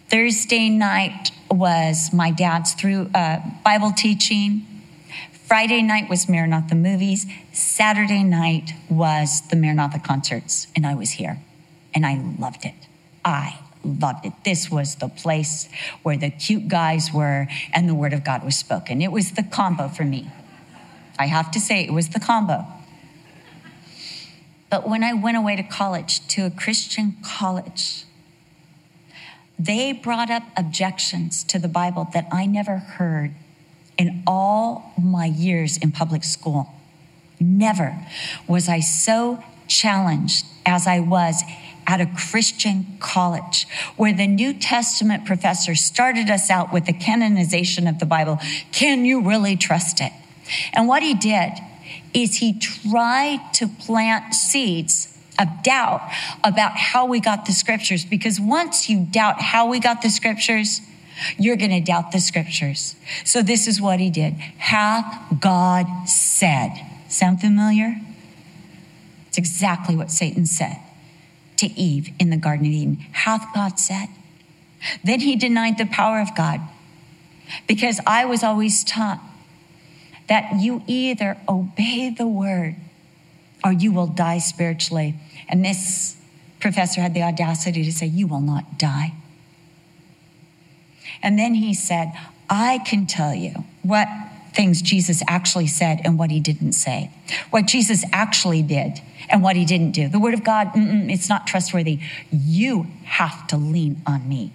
Thursday 0.09 0.69
night 0.69 1.31
was 1.49 2.11
my 2.13 2.31
dad's 2.31 2.73
through 2.73 3.09
uh, 3.13 3.39
Bible 3.63 3.91
teaching. 3.95 4.65
Friday 5.45 5.81
night 5.81 6.09
was 6.09 6.29
Maranatha 6.29 6.73
movies. 6.73 7.25
Saturday 7.51 8.23
night 8.23 8.71
was 8.89 9.41
the 9.49 9.57
Maranatha 9.57 9.99
concerts, 9.99 10.67
and 10.73 10.87
I 10.87 10.95
was 10.95 11.11
here, 11.11 11.39
and 11.93 12.05
I 12.05 12.15
loved 12.39 12.63
it. 12.65 12.75
I 13.25 13.59
loved 13.83 14.25
it. 14.25 14.31
This 14.45 14.71
was 14.71 14.95
the 14.95 15.09
place 15.09 15.67
where 16.01 16.15
the 16.15 16.29
cute 16.29 16.69
guys 16.69 17.11
were 17.13 17.47
and 17.73 17.89
the 17.89 17.93
word 17.93 18.13
of 18.13 18.23
God 18.23 18.45
was 18.45 18.55
spoken. 18.55 19.01
It 19.01 19.11
was 19.11 19.33
the 19.33 19.43
combo 19.43 19.89
for 19.89 20.05
me. 20.05 20.31
I 21.19 21.27
have 21.27 21.51
to 21.51 21.59
say, 21.59 21.83
it 21.83 21.91
was 21.91 22.09
the 22.09 22.21
combo. 22.21 22.65
But 24.69 24.87
when 24.87 25.03
I 25.03 25.13
went 25.13 25.37
away 25.37 25.57
to 25.57 25.63
college, 25.63 26.25
to 26.29 26.45
a 26.45 26.49
Christian 26.49 27.17
college, 27.21 28.05
they 29.59 29.91
brought 29.91 30.31
up 30.31 30.43
objections 30.55 31.43
to 31.43 31.59
the 31.59 31.67
Bible 31.67 32.07
that 32.13 32.27
I 32.31 32.45
never 32.45 32.77
heard 32.77 33.35
in 33.97 34.23
all 34.25 34.93
my 35.01 35.25
years 35.25 35.77
in 35.77 35.91
public 35.91 36.23
school. 36.23 36.73
Never 37.39 37.97
was 38.47 38.69
I 38.69 38.79
so 38.79 39.43
challenged 39.67 40.45
as 40.65 40.87
I 40.87 40.99
was 40.99 41.43
at 41.85 41.99
a 41.99 42.05
Christian 42.05 42.97
college 42.99 43.67
where 43.97 44.13
the 44.13 44.27
New 44.27 44.53
Testament 44.53 45.25
professor 45.25 45.75
started 45.75 46.29
us 46.29 46.49
out 46.49 46.71
with 46.71 46.85
the 46.85 46.93
canonization 46.93 47.87
of 47.87 47.99
the 47.99 48.05
Bible. 48.05 48.39
Can 48.71 49.05
you 49.05 49.21
really 49.21 49.57
trust 49.57 49.99
it? 49.99 50.13
And 50.73 50.87
what 50.87 51.03
he 51.03 51.13
did 51.13 51.51
is 52.13 52.37
he 52.37 52.57
tried 52.57 53.39
to 53.55 53.67
plant 53.67 54.33
seeds 54.33 55.17
of 55.39 55.47
doubt 55.63 56.01
about 56.43 56.77
how 56.77 57.05
we 57.05 57.19
got 57.19 57.45
the 57.45 57.51
scriptures 57.51 58.05
because 58.05 58.39
once 58.39 58.89
you 58.89 59.05
doubt 59.09 59.41
how 59.41 59.67
we 59.67 59.79
got 59.79 60.01
the 60.01 60.09
scriptures, 60.09 60.81
you're 61.37 61.55
going 61.55 61.71
to 61.71 61.81
doubt 61.81 62.11
the 62.11 62.19
scriptures. 62.19 62.95
So 63.23 63.41
this 63.41 63.67
is 63.67 63.81
what 63.81 63.99
he 63.99 64.09
did. 64.09 64.33
Hath 64.33 65.39
God 65.39 65.85
said. 66.07 66.71
Sound 67.07 67.41
familiar? 67.41 68.01
It's 69.27 69.37
exactly 69.37 69.95
what 69.95 70.11
Satan 70.11 70.45
said 70.45 70.77
to 71.57 71.67
Eve 71.79 72.09
in 72.19 72.29
the 72.29 72.37
Garden 72.37 72.65
of 72.65 72.71
Eden. 72.71 72.97
Hath 73.11 73.53
God 73.53 73.79
said? 73.79 74.07
Then 75.03 75.21
he 75.21 75.35
denied 75.35 75.77
the 75.77 75.85
power 75.85 76.19
of 76.19 76.35
God 76.35 76.59
because 77.67 77.99
I 78.05 78.25
was 78.25 78.43
always 78.43 78.83
taught 78.83 79.21
that 80.27 80.61
you 80.61 80.83
either 80.87 81.37
obey 81.47 82.09
the 82.09 82.27
word 82.27 82.75
or 83.63 83.71
you 83.71 83.91
will 83.91 84.07
die 84.07 84.39
spiritually. 84.39 85.15
And 85.47 85.63
this 85.63 86.17
professor 86.59 87.01
had 87.01 87.13
the 87.13 87.23
audacity 87.23 87.83
to 87.83 87.91
say, 87.91 88.07
You 88.07 88.27
will 88.27 88.41
not 88.41 88.77
die. 88.77 89.13
And 91.23 91.39
then 91.39 91.55
he 91.55 91.73
said, 91.73 92.13
I 92.49 92.79
can 92.85 93.07
tell 93.07 93.33
you 93.33 93.63
what 93.81 94.07
things 94.53 94.81
Jesus 94.81 95.23
actually 95.27 95.67
said 95.67 96.01
and 96.03 96.19
what 96.19 96.29
he 96.29 96.39
didn't 96.39 96.73
say, 96.73 97.09
what 97.49 97.65
Jesus 97.65 98.03
actually 98.11 98.61
did 98.61 99.01
and 99.29 99.41
what 99.41 99.55
he 99.55 99.65
didn't 99.65 99.91
do. 99.91 100.07
The 100.09 100.19
word 100.19 100.33
of 100.33 100.43
God, 100.43 100.71
it's 100.75 101.29
not 101.29 101.47
trustworthy. 101.47 101.99
You 102.29 102.87
have 103.05 103.47
to 103.47 103.57
lean 103.57 104.01
on 104.05 104.27
me. 104.27 104.53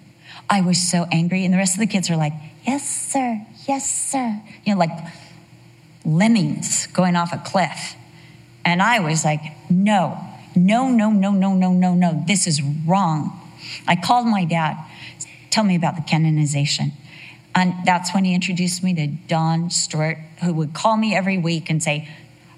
I 0.49 0.61
was 0.61 0.77
so 0.77 1.05
angry. 1.11 1.43
And 1.43 1.53
the 1.53 1.57
rest 1.57 1.73
of 1.73 1.79
the 1.79 1.87
kids 1.87 2.09
are 2.09 2.15
like, 2.15 2.33
Yes, 2.65 2.87
sir. 2.87 3.45
Yes, 3.67 3.89
sir. 3.89 4.41
You 4.63 4.73
know, 4.73 4.79
like 4.79 4.91
lemmings 6.05 6.87
going 6.87 7.15
off 7.15 7.33
a 7.33 7.37
cliff. 7.37 7.95
And 8.63 8.81
I 8.81 8.99
was 8.99 9.25
like, 9.25 9.41
No, 9.69 10.17
no, 10.55 10.89
no, 10.89 11.11
no, 11.11 11.31
no, 11.31 11.53
no, 11.53 11.73
no, 11.73 11.95
no. 11.95 12.23
This 12.27 12.47
is 12.47 12.61
wrong. 12.61 13.35
I 13.87 13.95
called 13.95 14.27
my 14.27 14.45
dad 14.45 14.77
Tell 15.49 15.63
me 15.63 15.75
about 15.75 15.95
the 15.95 16.01
canonization. 16.01 16.93
And 17.55 17.73
that's 17.85 18.13
when 18.13 18.25
he 18.25 18.33
introduced 18.33 18.83
me 18.83 18.93
to 18.95 19.07
Don 19.07 19.69
Stewart, 19.69 20.17
who 20.43 20.53
would 20.53 20.73
call 20.73 20.97
me 20.97 21.15
every 21.15 21.37
week 21.37 21.69
and 21.69 21.81
say, 21.81 22.07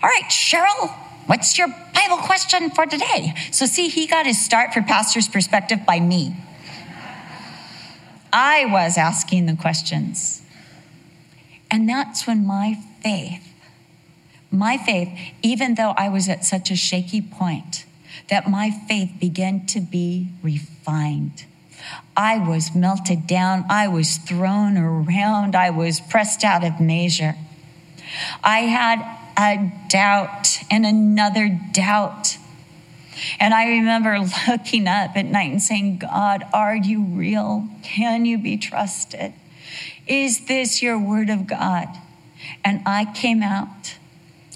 All 0.03 0.09
right, 0.09 0.29
Cheryl, 0.29 0.91
what's 1.27 1.57
your 1.57 1.67
Bible 1.67 2.17
question 2.17 2.69
for 2.71 2.85
today? 2.85 3.33
So, 3.51 3.65
see, 3.65 3.87
he 3.87 4.05
got 4.07 4.25
his 4.25 4.43
start 4.43 4.73
for 4.73 4.81
pastor's 4.81 5.27
perspective 5.27 5.79
by 5.85 5.99
me. 5.99 6.35
I 8.33 8.65
was 8.65 8.97
asking 8.97 9.45
the 9.45 9.55
questions. 9.55 10.41
And 11.69 11.87
that's 11.87 12.27
when 12.27 12.45
my 12.45 12.77
faith 13.01 13.47
My 14.53 14.77
faith, 14.77 15.09
even 15.41 15.75
though 15.75 15.91
I 15.91 16.09
was 16.09 16.27
at 16.27 16.43
such 16.43 16.71
a 16.71 16.75
shaky 16.75 17.21
point, 17.21 17.85
that 18.29 18.49
my 18.49 18.69
faith 18.69 19.11
began 19.19 19.65
to 19.67 19.79
be 19.79 20.27
refined. 20.43 21.45
I 22.15 22.37
was 22.37 22.75
melted 22.75 23.27
down. 23.27 23.65
I 23.69 23.87
was 23.87 24.17
thrown 24.17 24.77
around. 24.77 25.55
I 25.55 25.69
was 25.69 25.99
pressed 25.99 26.43
out 26.43 26.63
of 26.63 26.79
measure. 26.79 27.35
I 28.43 28.59
had 28.59 28.99
a 29.37 29.71
doubt 29.89 30.59
and 30.69 30.85
another 30.85 31.49
doubt. 31.73 32.37
And 33.39 33.53
I 33.53 33.67
remember 33.67 34.19
looking 34.47 34.87
up 34.87 35.15
at 35.15 35.25
night 35.25 35.51
and 35.51 35.61
saying, 35.61 35.99
God, 35.99 36.43
are 36.53 36.75
you 36.75 37.03
real? 37.03 37.67
Can 37.83 38.25
you 38.25 38.37
be 38.37 38.57
trusted? 38.57 39.33
Is 40.07 40.45
this 40.45 40.81
your 40.81 40.99
word 40.99 41.29
of 41.29 41.47
God? 41.47 41.87
And 42.63 42.81
I 42.85 43.11
came 43.13 43.41
out. 43.41 43.97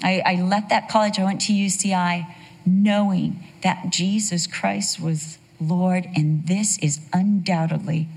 I, 0.02 0.22
I 0.26 0.42
left 0.42 0.68
that 0.70 0.88
college. 0.88 1.18
I 1.18 1.24
went 1.24 1.40
to 1.42 1.52
UCI 1.52 2.26
knowing 2.66 3.42
that 3.62 3.90
Jesus 3.90 4.46
Christ 4.46 5.00
was 5.00 5.38
Lord, 5.60 6.06
and 6.14 6.46
this 6.46 6.78
is 6.78 7.00
undoubtedly 7.12 8.08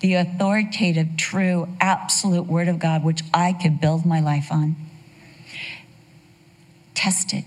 the 0.00 0.14
authoritative, 0.14 1.16
true, 1.16 1.68
absolute 1.80 2.46
word 2.46 2.68
of 2.68 2.78
God, 2.78 3.04
which 3.04 3.22
I 3.34 3.52
could 3.52 3.80
build 3.80 4.06
my 4.06 4.20
life 4.20 4.50
on. 4.50 4.76
Test 6.94 7.32
it. 7.32 7.44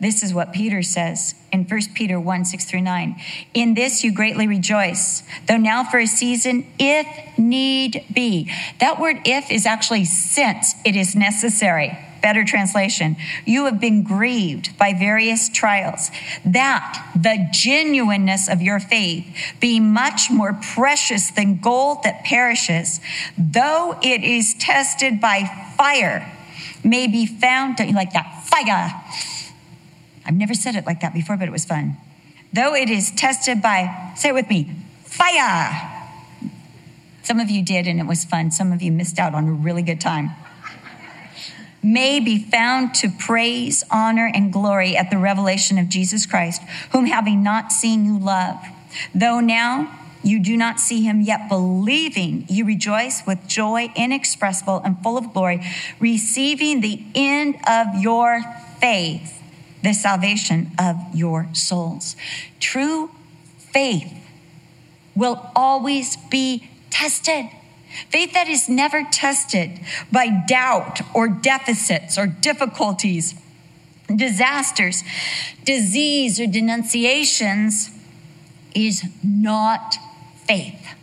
This 0.00 0.24
is 0.24 0.34
what 0.34 0.52
Peter 0.52 0.82
says 0.82 1.36
in 1.52 1.64
1 1.64 1.80
Peter 1.94 2.18
1 2.18 2.44
6 2.44 2.64
through 2.64 2.80
9. 2.80 3.20
In 3.54 3.74
this 3.74 4.02
you 4.02 4.12
greatly 4.12 4.48
rejoice, 4.48 5.22
though 5.46 5.56
now 5.56 5.84
for 5.84 6.00
a 6.00 6.06
season, 6.06 6.66
if 6.76 7.06
need 7.38 8.04
be. 8.12 8.50
That 8.80 8.98
word 8.98 9.18
if 9.24 9.50
is 9.50 9.64
actually 9.64 10.04
since 10.04 10.74
it 10.84 10.96
is 10.96 11.14
necessary. 11.14 11.96
Better 12.22 12.44
translation. 12.44 13.16
You 13.44 13.64
have 13.64 13.80
been 13.80 14.04
grieved 14.04 14.78
by 14.78 14.94
various 14.94 15.48
trials, 15.48 16.10
that 16.44 17.10
the 17.16 17.48
genuineness 17.52 18.48
of 18.48 18.62
your 18.62 18.78
faith 18.78 19.26
be 19.60 19.80
much 19.80 20.30
more 20.30 20.58
precious 20.74 21.30
than 21.32 21.58
gold 21.58 22.04
that 22.04 22.24
perishes, 22.24 23.00
though 23.36 23.98
it 24.02 24.22
is 24.22 24.54
tested 24.54 25.20
by 25.20 25.44
fire, 25.76 26.32
may 26.84 27.08
be 27.08 27.26
found, 27.26 27.76
don't 27.76 27.88
you 27.88 27.94
like 27.94 28.12
that? 28.12 28.44
Fire. 28.44 29.02
I've 30.24 30.34
never 30.34 30.54
said 30.54 30.76
it 30.76 30.86
like 30.86 31.00
that 31.00 31.12
before, 31.12 31.36
but 31.36 31.48
it 31.48 31.52
was 31.52 31.64
fun. 31.64 31.96
Though 32.52 32.74
it 32.74 32.88
is 32.88 33.10
tested 33.10 33.60
by, 33.60 34.12
say 34.16 34.28
it 34.28 34.34
with 34.34 34.48
me, 34.48 34.70
fire. 35.04 35.88
Some 37.24 37.40
of 37.40 37.50
you 37.50 37.64
did, 37.64 37.88
and 37.88 37.98
it 37.98 38.06
was 38.06 38.24
fun. 38.24 38.52
Some 38.52 38.70
of 38.72 38.80
you 38.80 38.92
missed 38.92 39.18
out 39.18 39.34
on 39.34 39.48
a 39.48 39.52
really 39.52 39.82
good 39.82 40.00
time 40.00 40.30
may 41.82 42.20
be 42.20 42.38
found 42.38 42.94
to 42.94 43.08
praise, 43.10 43.82
honor, 43.90 44.30
and 44.32 44.52
glory 44.52 44.96
at 44.96 45.10
the 45.10 45.18
revelation 45.18 45.78
of 45.78 45.88
Jesus 45.88 46.26
Christ, 46.26 46.62
whom 46.92 47.06
having 47.06 47.42
not 47.42 47.72
seen 47.72 48.04
you 48.04 48.18
love. 48.18 48.56
Though 49.14 49.40
now 49.40 49.98
you 50.22 50.38
do 50.38 50.56
not 50.56 50.78
see 50.78 51.02
him, 51.02 51.20
yet 51.20 51.48
believing 51.48 52.44
you 52.48 52.64
rejoice 52.64 53.26
with 53.26 53.46
joy 53.48 53.92
inexpressible 53.96 54.80
and 54.84 55.02
full 55.02 55.18
of 55.18 55.32
glory, 55.32 55.64
receiving 55.98 56.80
the 56.80 57.02
end 57.14 57.56
of 57.68 58.00
your 58.00 58.42
faith, 58.80 59.42
the 59.82 59.92
salvation 59.92 60.70
of 60.78 60.96
your 61.12 61.48
souls. 61.52 62.14
True 62.60 63.10
faith 63.56 64.12
will 65.16 65.50
always 65.56 66.16
be 66.30 66.70
tested. 66.90 67.46
Faith 68.10 68.32
that 68.32 68.48
is 68.48 68.68
never 68.68 69.04
tested 69.10 69.80
by 70.10 70.28
doubt 70.46 71.00
or 71.14 71.28
deficits 71.28 72.18
or 72.18 72.26
difficulties, 72.26 73.34
disasters, 74.14 75.02
disease, 75.64 76.40
or 76.40 76.46
denunciations 76.46 77.90
is 78.74 79.04
not 79.22 79.96
faith. 80.46 80.94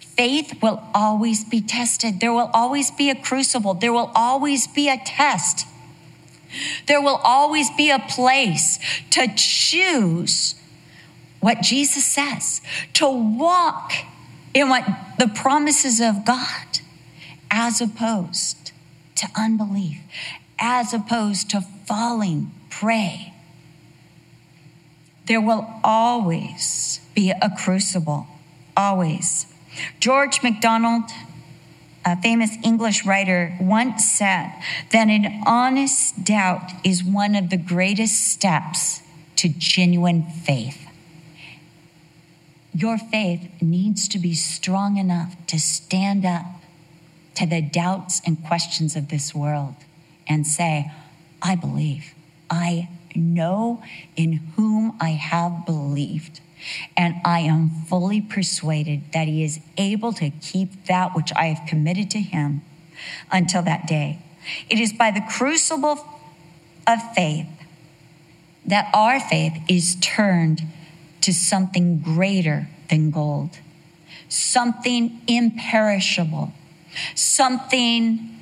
Faith 0.00 0.62
will 0.62 0.82
always 0.94 1.44
be 1.44 1.60
tested. 1.60 2.20
There 2.20 2.32
will 2.32 2.50
always 2.52 2.90
be 2.90 3.10
a 3.10 3.14
crucible. 3.14 3.74
There 3.74 3.92
will 3.92 4.12
always 4.14 4.66
be 4.66 4.88
a 4.88 4.98
test. 4.98 5.66
There 6.86 7.00
will 7.00 7.20
always 7.24 7.70
be 7.70 7.90
a 7.90 7.98
place 7.98 8.78
to 9.10 9.26
choose 9.34 10.54
what 11.40 11.60
Jesus 11.62 12.04
says, 12.04 12.60
to 12.94 13.08
walk 13.08 13.92
in 14.54 14.68
what 14.68 14.84
the 15.18 15.28
promises 15.28 16.00
of 16.00 16.24
God, 16.24 16.80
as 17.50 17.80
opposed 17.80 18.72
to 19.16 19.28
unbelief, 19.36 19.98
as 20.58 20.92
opposed 20.92 21.50
to 21.50 21.60
falling 21.60 22.50
prey. 22.70 23.32
There 25.26 25.40
will 25.40 25.68
always 25.84 27.00
be 27.14 27.30
a 27.30 27.50
crucible, 27.56 28.26
always. 28.76 29.46
George 30.00 30.42
MacDonald, 30.42 31.10
a 32.04 32.20
famous 32.20 32.56
English 32.64 33.06
writer, 33.06 33.56
once 33.60 34.04
said 34.04 34.52
that 34.90 35.08
an 35.08 35.42
honest 35.46 36.24
doubt 36.24 36.72
is 36.84 37.04
one 37.04 37.34
of 37.34 37.50
the 37.50 37.56
greatest 37.56 38.28
steps 38.28 39.02
to 39.36 39.48
genuine 39.48 40.24
faith. 40.24 40.86
Your 42.74 42.96
faith 42.96 43.50
needs 43.60 44.08
to 44.08 44.18
be 44.18 44.34
strong 44.34 44.96
enough 44.96 45.34
to 45.48 45.58
stand 45.58 46.24
up 46.24 46.46
to 47.34 47.46
the 47.46 47.60
doubts 47.60 48.20
and 48.24 48.42
questions 48.44 48.96
of 48.96 49.08
this 49.08 49.34
world 49.34 49.74
and 50.26 50.46
say, 50.46 50.90
I 51.40 51.54
believe. 51.54 52.14
I 52.50 52.88
know 53.14 53.82
in 54.16 54.34
whom 54.56 54.96
I 55.00 55.10
have 55.10 55.66
believed. 55.66 56.40
And 56.96 57.16
I 57.24 57.40
am 57.40 57.70
fully 57.70 58.20
persuaded 58.20 59.12
that 59.12 59.26
he 59.26 59.42
is 59.42 59.60
able 59.76 60.12
to 60.14 60.30
keep 60.30 60.86
that 60.86 61.14
which 61.14 61.32
I 61.34 61.46
have 61.46 61.66
committed 61.66 62.10
to 62.12 62.20
him 62.20 62.62
until 63.30 63.62
that 63.62 63.86
day. 63.86 64.20
It 64.70 64.78
is 64.78 64.92
by 64.92 65.10
the 65.10 65.22
crucible 65.28 66.06
of 66.86 67.14
faith 67.14 67.48
that 68.64 68.90
our 68.94 69.18
faith 69.18 69.54
is 69.68 69.96
turned 70.00 70.62
to 71.22 71.32
something 71.32 71.98
greater 71.98 72.68
than 72.90 73.10
gold, 73.10 73.58
something 74.28 75.20
imperishable, 75.26 76.52
something 77.14 78.38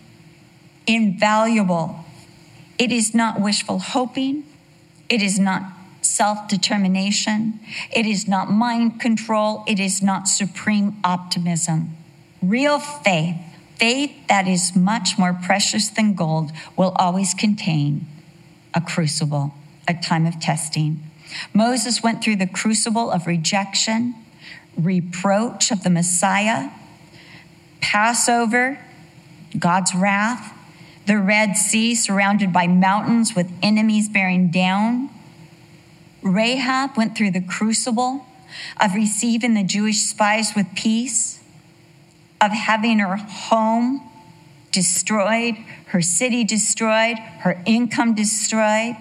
invaluable. 0.87 2.05
It 2.79 2.90
is 2.93 3.14
not 3.14 3.40
wishful 3.40 3.79
hoping. 3.79 4.45
It 5.09 5.23
is 5.23 5.38
not 5.38 5.62
self 6.03 6.49
determination. 6.49 7.61
It 7.93 8.07
is 8.07 8.27
not 8.27 8.51
mind 8.51 9.01
control. 9.01 9.64
It 9.66 9.79
is 9.79 10.03
not 10.03 10.29
supreme 10.29 10.97
optimism. 11.05 11.97
Real 12.43 12.79
faith, 12.79 13.37
faith 13.77 14.12
that 14.29 14.49
is 14.49 14.75
much 14.75 15.19
more 15.19 15.35
precious 15.35 15.88
than 15.88 16.14
gold, 16.14 16.53
will 16.77 16.93
always 16.97 17.35
contain 17.35 18.07
a 18.75 18.81
crucible, 18.81 19.53
a 19.87 19.95
time 19.95 20.27
of 20.27 20.40
testing. 20.40 21.10
Moses 21.53 22.03
went 22.03 22.23
through 22.23 22.37
the 22.37 22.47
crucible 22.47 23.11
of 23.11 23.27
rejection, 23.27 24.14
reproach 24.77 25.71
of 25.71 25.83
the 25.83 25.90
Messiah, 25.90 26.71
Passover, 27.81 28.79
God's 29.59 29.95
wrath, 29.95 30.55
the 31.07 31.19
Red 31.19 31.57
Sea 31.57 31.95
surrounded 31.95 32.53
by 32.53 32.66
mountains 32.66 33.35
with 33.35 33.51
enemies 33.62 34.09
bearing 34.09 34.51
down. 34.51 35.11
Rahab 36.23 36.97
went 36.97 37.16
through 37.16 37.33
the 37.33 37.40
crucible 37.40 38.27
of 38.81 38.95
receiving 38.95 39.55
the 39.55 39.64
Jewish 39.64 40.01
spies 40.01 40.55
with 40.55 40.66
peace, 40.75 41.43
of 42.40 42.53
having 42.53 42.99
her 42.99 43.16
home 43.16 44.09
destroyed, 44.71 45.57
her 45.87 46.01
city 46.01 46.45
destroyed, 46.45 47.19
her 47.40 47.62
income 47.66 48.14
destroyed 48.14 48.97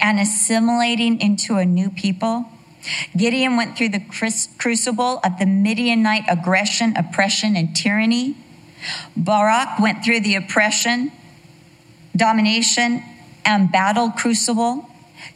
and 0.00 0.18
assimilating 0.18 1.20
into 1.20 1.56
a 1.56 1.64
new 1.64 1.90
people. 1.90 2.46
Gideon 3.16 3.56
went 3.56 3.76
through 3.76 3.90
the 3.90 4.02
crucible 4.58 5.20
of 5.24 5.38
the 5.38 5.46
Midianite 5.46 6.24
aggression, 6.28 6.96
oppression, 6.96 7.56
and 7.56 7.74
tyranny. 7.74 8.36
Barak 9.16 9.80
went 9.80 10.04
through 10.04 10.20
the 10.20 10.36
oppression, 10.36 11.10
domination, 12.14 13.02
and 13.44 13.72
battle 13.72 14.10
crucible. 14.10 14.88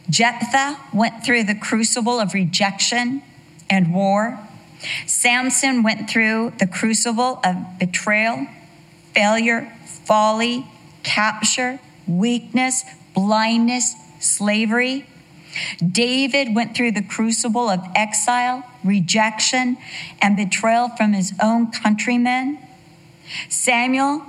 Jephthah 0.09 0.77
went 0.93 1.25
through 1.25 1.43
the 1.43 1.55
crucible 1.55 2.19
of 2.19 2.33
rejection 2.33 3.21
and 3.69 3.93
war. 3.93 4.39
Samson 5.05 5.83
went 5.83 6.09
through 6.09 6.53
the 6.59 6.67
crucible 6.67 7.39
of 7.43 7.55
betrayal, 7.79 8.47
failure, 9.13 9.71
folly, 9.85 10.65
capture, 11.03 11.79
weakness, 12.07 12.83
blindness, 13.13 13.95
slavery. 14.21 15.05
David 15.85 16.55
went 16.55 16.75
through 16.75 16.91
the 16.91 17.01
crucible 17.01 17.69
of 17.69 17.81
exile, 17.95 18.63
rejection, 18.83 19.77
and 20.21 20.37
betrayal 20.37 20.89
from 20.89 21.13
his 21.13 21.33
own 21.41 21.71
countrymen. 21.71 22.59
Samuel 23.49 24.23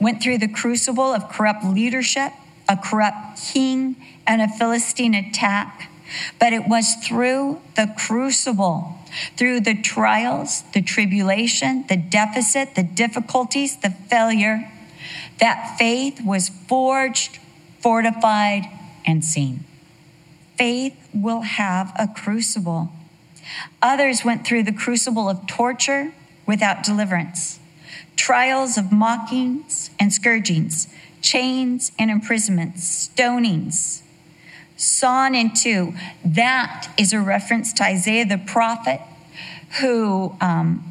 went 0.00 0.22
through 0.22 0.38
the 0.38 0.48
crucible 0.48 1.12
of 1.14 1.28
corrupt 1.28 1.64
leadership, 1.64 2.32
a 2.68 2.76
corrupt 2.76 3.40
king, 3.52 3.96
and 4.26 4.40
a 4.40 4.48
Philistine 4.48 5.14
attack. 5.14 5.90
But 6.38 6.52
it 6.52 6.68
was 6.68 6.94
through 6.94 7.60
the 7.76 7.92
crucible, 7.96 8.98
through 9.36 9.60
the 9.60 9.74
trials, 9.74 10.62
the 10.72 10.82
tribulation, 10.82 11.84
the 11.88 11.96
deficit, 11.96 12.74
the 12.74 12.82
difficulties, 12.82 13.76
the 13.76 13.90
failure, 13.90 14.70
that 15.38 15.76
faith 15.78 16.20
was 16.24 16.48
forged, 16.48 17.38
fortified, 17.80 18.64
and 19.06 19.24
seen. 19.24 19.64
Faith 20.56 21.08
will 21.14 21.42
have 21.42 21.92
a 21.98 22.08
crucible. 22.08 22.90
Others 23.80 24.24
went 24.24 24.46
through 24.46 24.64
the 24.64 24.72
crucible 24.72 25.28
of 25.28 25.46
torture 25.46 26.12
without 26.46 26.82
deliverance, 26.82 27.58
trials 28.16 28.76
of 28.76 28.90
mockings 28.90 29.90
and 30.00 30.12
scourgings, 30.12 30.88
chains 31.20 31.92
and 31.98 32.10
imprisonments, 32.10 33.08
stonings, 33.08 34.02
sawn 34.76 35.34
in 35.34 35.52
two. 35.54 35.94
That 36.24 36.88
is 36.98 37.12
a 37.12 37.20
reference 37.20 37.72
to 37.74 37.84
Isaiah 37.84 38.26
the 38.26 38.38
prophet, 38.38 39.00
who 39.80 40.34
um, 40.40 40.84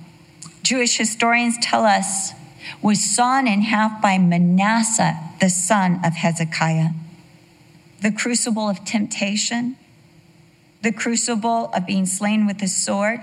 Jewish 0.64 0.98
historians 0.98 1.58
tell 1.62 1.86
us 1.86 2.34
was 2.82 3.04
sawn 3.04 3.48
in 3.48 3.62
half 3.62 4.02
by 4.02 4.18
Manasseh, 4.18 5.18
the 5.40 5.50
son 5.50 6.00
of 6.04 6.14
Hezekiah. 6.14 6.90
The 8.02 8.12
crucible 8.12 8.70
of 8.70 8.86
temptation, 8.86 9.76
the 10.82 10.92
crucible 10.92 11.72
of 11.74 11.86
being 11.86 12.06
slain 12.06 12.46
with 12.46 12.60
the 12.60 12.68
sword. 12.68 13.22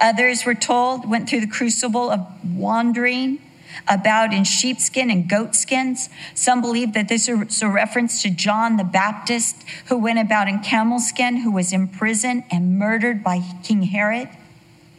Others 0.00 0.44
were 0.44 0.54
told 0.54 1.08
went 1.08 1.28
through 1.28 1.40
the 1.40 1.46
crucible 1.46 2.10
of 2.10 2.26
wandering 2.44 3.38
about 3.86 4.32
in 4.32 4.44
sheepskin 4.44 5.10
and 5.10 5.28
goatskins. 5.28 6.08
Some 6.34 6.60
believe 6.60 6.94
that 6.94 7.08
this 7.08 7.28
is 7.28 7.62
a 7.62 7.68
reference 7.68 8.22
to 8.22 8.30
John 8.30 8.76
the 8.76 8.84
Baptist, 8.84 9.62
who 9.86 9.96
went 9.96 10.18
about 10.18 10.48
in 10.48 10.60
camel 10.60 10.98
skin, 10.98 11.38
who 11.38 11.52
was 11.52 11.72
imprisoned 11.72 12.44
and 12.50 12.78
murdered 12.78 13.22
by 13.22 13.42
King 13.62 13.82
Herod. 13.82 14.28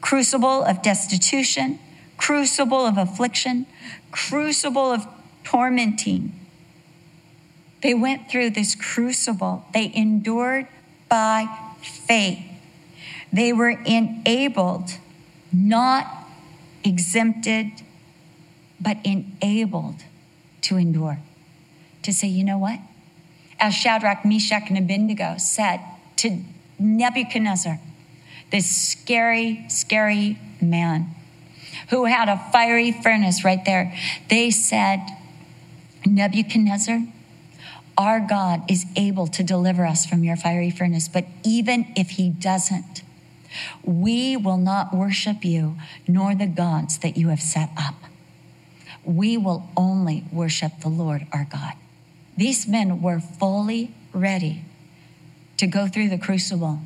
Crucible 0.02 0.64
of 0.64 0.82
destitution, 0.82 1.80
crucible 2.18 2.86
of 2.86 2.98
affliction, 2.98 3.66
crucible 4.12 4.92
of 4.92 5.06
tormenting. 5.44 6.39
They 7.82 7.94
went 7.94 8.30
through 8.30 8.52
this 8.52 8.76
crucible. 8.76 9.66
They 9.74 9.92
endured 9.94 10.68
by 11.08 11.48
faith. 11.82 12.40
They 13.32 13.54
were 13.54 13.70
enabled, 13.70 14.92
not 15.52 16.08
exempted 16.84 17.72
but 18.82 18.98
enabled 19.04 20.04
to 20.62 20.78
endure. 20.78 21.20
To 22.04 22.14
say, 22.14 22.28
you 22.28 22.44
know 22.44 22.58
what? 22.58 22.80
As 23.60 23.74
Shadrach, 23.74 24.24
Meshach, 24.24 24.70
and 24.70 24.78
Abednego 24.78 25.36
said 25.38 25.82
to 26.18 26.42
Nebuchadnezzar, 26.80 27.80
this 28.52 28.70
scary, 28.70 29.66
scary 29.68 30.40
man 30.62 31.14
who 31.90 32.06
had 32.06 32.30
a 32.30 32.38
fiery 32.52 32.92
furnace 32.92 33.44
right 33.44 33.64
there, 33.66 33.94
they 34.30 34.50
said, 34.50 35.02
Nebuchadnezzar, 36.06 37.02
our 38.00 38.20
God 38.20 38.64
is 38.68 38.88
able 38.96 39.28
to 39.28 39.44
deliver 39.44 39.86
us 39.86 40.08
from 40.08 40.24
your 40.24 40.36
fiery 40.36 40.72
furnace, 40.72 41.08
but 41.08 41.26
even 41.44 41.94
if 41.96 42.12
he 42.12 42.32
doesn't, 42.32 43.04
we 43.84 44.36
will 44.36 44.58
not 44.58 44.92
worship 44.96 45.46
you 45.46 45.76
nor 46.08 46.34
the 46.34 46.48
gods 46.48 46.98
that 47.00 47.16
you 47.16 47.30
have 47.30 47.42
set 47.42 47.70
up 47.78 47.96
we 49.04 49.38
will 49.38 49.68
only 49.76 50.24
worship 50.32 50.72
the 50.82 50.90
Lord 50.90 51.26
our 51.32 51.48
God. 51.50 51.74
These 52.38 52.68
men 52.68 53.02
were 53.02 53.20
fully 53.20 53.94
ready 54.14 54.64
to 55.58 55.68
go 55.68 55.88
through 55.88 56.10
the 56.10 56.18
crucible 56.18 56.82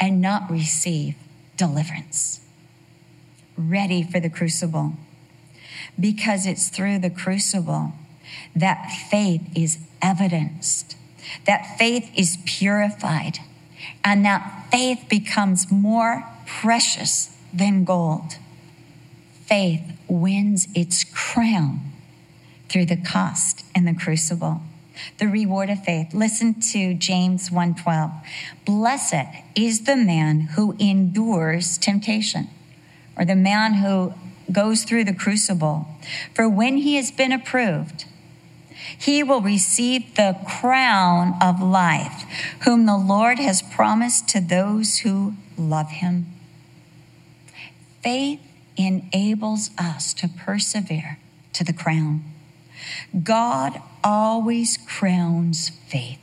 and 0.00 0.20
not 0.20 0.50
receive 0.50 1.16
deliverance. 1.56 2.40
Ready 3.56 4.02
for 4.02 4.18
the 4.18 4.30
crucible. 4.30 4.94
Because 5.98 6.46
it's 6.46 6.68
through 6.68 7.00
the 7.00 7.10
crucible 7.10 7.92
that 8.56 8.90
faith 9.10 9.42
is 9.54 9.78
evidenced, 10.02 10.96
that 11.46 11.78
faith 11.78 12.10
is 12.16 12.38
purified, 12.44 13.38
and 14.04 14.24
that 14.24 14.66
faith 14.70 15.04
becomes 15.08 15.70
more 15.70 16.24
precious 16.46 17.36
than 17.52 17.84
gold. 17.84 18.36
Faith 19.46 19.82
wins 20.08 20.68
its 20.74 21.04
crown 21.04 21.80
through 22.68 22.86
the 22.86 22.96
cost 22.96 23.64
and 23.74 23.86
the 23.86 23.94
crucible 23.94 24.62
the 25.18 25.26
reward 25.26 25.70
of 25.70 25.82
faith. 25.84 26.12
Listen 26.12 26.60
to 26.72 26.94
james 26.94 27.50
1.12 27.50 28.12
blessed 28.64 29.26
is 29.54 29.84
the 29.84 29.96
man 29.96 30.40
who 30.54 30.76
endures 30.78 31.78
temptation 31.78 32.48
or 33.16 33.24
the 33.24 33.36
man 33.36 33.74
who 33.74 34.12
goes 34.50 34.84
through 34.84 35.04
the 35.04 35.14
crucible. 35.14 35.86
For 36.34 36.48
when 36.48 36.78
he 36.78 36.96
has 36.96 37.10
been 37.10 37.32
approved 37.32 38.04
he 38.98 39.22
will 39.22 39.40
receive 39.40 40.14
the 40.14 40.36
crown 40.46 41.34
of 41.40 41.62
life 41.62 42.24
whom 42.64 42.86
the 42.86 42.96
lord 42.96 43.38
has 43.38 43.62
promised 43.62 44.28
to 44.28 44.40
those 44.40 44.98
who 44.98 45.34
love 45.56 45.90
him 45.90 46.26
faith 48.02 48.40
enables 48.76 49.70
us 49.78 50.12
to 50.14 50.28
persevere 50.28 51.18
to 51.52 51.64
the 51.64 51.72
crown. 51.72 52.24
God 53.22 53.80
always 54.02 54.76
crowns 54.76 55.68
faith. 55.68 56.18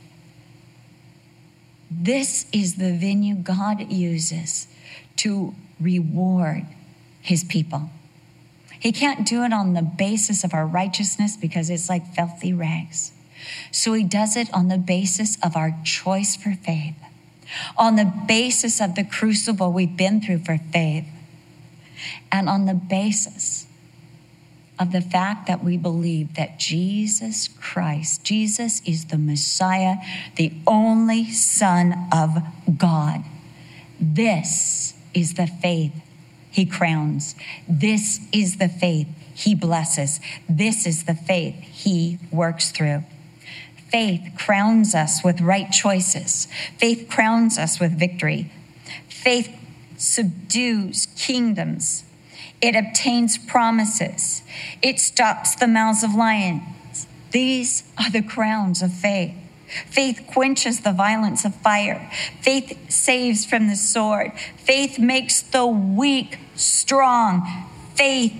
This 1.90 2.46
is 2.52 2.76
the 2.76 2.92
venue 2.92 3.34
God 3.34 3.90
uses 3.90 4.68
to 5.16 5.54
reward 5.80 6.66
his 7.20 7.42
people. 7.44 7.90
He 8.80 8.92
can't 8.92 9.26
do 9.26 9.44
it 9.44 9.52
on 9.52 9.74
the 9.74 9.82
basis 9.82 10.42
of 10.42 10.54
our 10.54 10.66
righteousness 10.66 11.36
because 11.36 11.68
it's 11.68 11.88
like 11.88 12.14
filthy 12.14 12.52
rags. 12.52 13.12
So 13.70 13.92
he 13.92 14.02
does 14.02 14.36
it 14.36 14.52
on 14.52 14.68
the 14.68 14.78
basis 14.78 15.36
of 15.42 15.54
our 15.54 15.76
choice 15.84 16.34
for 16.34 16.54
faith, 16.54 16.96
on 17.76 17.96
the 17.96 18.10
basis 18.26 18.80
of 18.80 18.94
the 18.94 19.04
crucible 19.04 19.72
we've 19.72 19.96
been 19.96 20.20
through 20.20 20.40
for 20.40 20.58
faith 20.58 21.04
and 22.32 22.48
on 22.48 22.64
the 22.64 22.74
basis 22.74 23.66
of 24.78 24.92
the 24.92 25.02
fact 25.02 25.46
that 25.46 25.62
we 25.62 25.76
believe 25.76 26.34
that 26.36 26.58
Jesus 26.58 27.48
Christ, 27.48 28.24
Jesus 28.24 28.80
is 28.86 29.06
the 29.06 29.18
Messiah, 29.18 29.96
the 30.36 30.52
only 30.66 31.30
Son 31.30 32.08
of 32.10 32.38
God. 32.78 33.24
This 34.00 34.94
is 35.12 35.34
the 35.34 35.46
faith 35.46 35.92
he 36.50 36.66
crowns. 36.66 37.34
This 37.68 38.20
is 38.32 38.56
the 38.56 38.68
faith 38.68 39.08
he 39.34 39.54
blesses. 39.54 40.20
This 40.48 40.86
is 40.86 41.04
the 41.04 41.14
faith 41.14 41.54
he 41.62 42.18
works 42.30 42.70
through. 42.70 43.04
Faith 43.90 44.32
crowns 44.36 44.94
us 44.94 45.24
with 45.24 45.40
right 45.40 45.70
choices. 45.70 46.46
Faith 46.78 47.08
crowns 47.08 47.58
us 47.58 47.80
with 47.80 47.98
victory. 47.98 48.50
Faith 49.08 49.56
subdues 49.96 51.06
kingdoms. 51.16 52.04
It 52.60 52.76
obtains 52.76 53.38
promises. 53.38 54.42
It 54.82 55.00
stops 55.00 55.54
the 55.54 55.66
mouths 55.66 56.04
of 56.04 56.14
lions. 56.14 57.06
These 57.32 57.84
are 57.98 58.10
the 58.10 58.22
crowns 58.22 58.82
of 58.82 58.92
faith. 58.92 59.34
Faith 59.86 60.24
quenches 60.26 60.80
the 60.80 60.92
violence 60.92 61.44
of 61.44 61.54
fire. 61.56 62.10
Faith 62.40 62.90
saves 62.90 63.44
from 63.44 63.68
the 63.68 63.76
sword. 63.76 64.32
Faith 64.56 64.98
makes 64.98 65.42
the 65.42 65.66
weak 65.66 66.38
strong. 66.54 67.66
Faith 67.94 68.34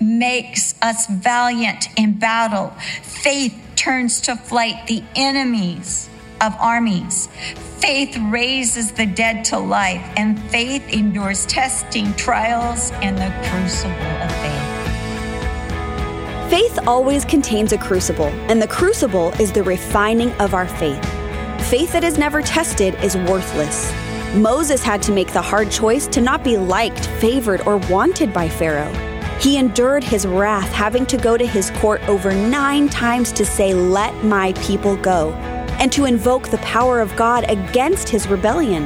makes 0.00 0.74
us 0.82 1.06
valiant 1.06 1.88
in 1.96 2.18
battle. 2.18 2.70
Faith 3.02 3.54
turns 3.76 4.20
to 4.22 4.36
flight 4.36 4.86
the 4.86 5.02
enemies 5.14 6.08
of 6.40 6.54
armies. 6.58 7.28
Faith 7.78 8.16
raises 8.30 8.92
the 8.92 9.06
dead 9.06 9.44
to 9.44 9.58
life, 9.58 10.02
and 10.16 10.38
faith 10.50 10.88
endures 10.88 11.46
testing, 11.46 12.12
trials, 12.14 12.90
and 13.02 13.16
the 13.16 13.32
crucible 13.48 13.92
of 13.92 14.32
faith. 14.32 14.65
Faith 16.48 16.78
always 16.86 17.24
contains 17.24 17.72
a 17.72 17.78
crucible, 17.78 18.28
and 18.48 18.62
the 18.62 18.68
crucible 18.68 19.32
is 19.40 19.50
the 19.50 19.64
refining 19.64 20.30
of 20.34 20.54
our 20.54 20.68
faith. 20.68 21.04
Faith 21.68 21.92
that 21.92 22.04
is 22.04 22.18
never 22.18 22.40
tested 22.40 22.94
is 23.02 23.16
worthless. 23.16 23.92
Moses 24.32 24.80
had 24.80 25.02
to 25.02 25.12
make 25.12 25.32
the 25.32 25.42
hard 25.42 25.72
choice 25.72 26.06
to 26.06 26.20
not 26.20 26.44
be 26.44 26.56
liked, 26.56 27.06
favored, 27.18 27.62
or 27.62 27.78
wanted 27.88 28.32
by 28.32 28.48
Pharaoh. 28.48 28.92
He 29.40 29.56
endured 29.56 30.04
his 30.04 30.24
wrath, 30.24 30.70
having 30.70 31.04
to 31.06 31.16
go 31.16 31.36
to 31.36 31.44
his 31.44 31.72
court 31.72 32.00
over 32.08 32.32
nine 32.32 32.88
times 32.88 33.32
to 33.32 33.44
say, 33.44 33.74
Let 33.74 34.14
my 34.24 34.52
people 34.52 34.94
go 34.98 35.32
and 35.80 35.90
to 35.90 36.04
invoke 36.04 36.48
the 36.50 36.58
power 36.58 37.00
of 37.00 37.16
God 37.16 37.44
against 37.48 38.08
his 38.08 38.28
rebellion. 38.28 38.84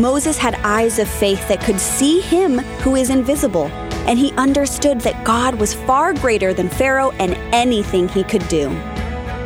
Moses 0.00 0.38
had 0.38 0.54
eyes 0.62 1.00
of 1.00 1.08
faith 1.08 1.48
that 1.48 1.60
could 1.60 1.80
see 1.80 2.20
him 2.20 2.58
who 2.84 2.94
is 2.94 3.10
invisible, 3.10 3.68
and 4.08 4.18
he 4.18 4.32
understood 4.32 5.02
that 5.02 5.24
God 5.24 5.56
was 5.56 5.74
far 5.74 6.14
greater 6.14 6.54
than 6.54 6.70
Pharaoh 6.70 7.10
and 7.12 7.34
anything 7.54 8.08
he 8.08 8.24
could 8.24 8.48
do. 8.48 8.70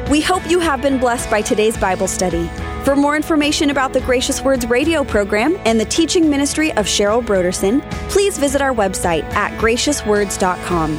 We 0.08 0.20
hope 0.20 0.48
you 0.48 0.60
have 0.60 0.80
been 0.80 0.98
blessed 0.98 1.28
by 1.28 1.42
today's 1.42 1.76
Bible 1.76 2.06
study. 2.06 2.48
For 2.84 2.94
more 2.94 3.16
information 3.16 3.70
about 3.70 3.92
the 3.92 4.00
Gracious 4.00 4.40
Words 4.40 4.66
radio 4.66 5.02
program 5.04 5.58
and 5.64 5.80
the 5.80 5.84
teaching 5.84 6.30
ministry 6.30 6.70
of 6.72 6.86
Cheryl 6.86 7.24
Brodersen, 7.24 7.82
please 8.08 8.38
visit 8.38 8.62
our 8.62 8.72
website 8.72 9.24
at 9.34 9.50
graciouswords.com. 9.60 10.96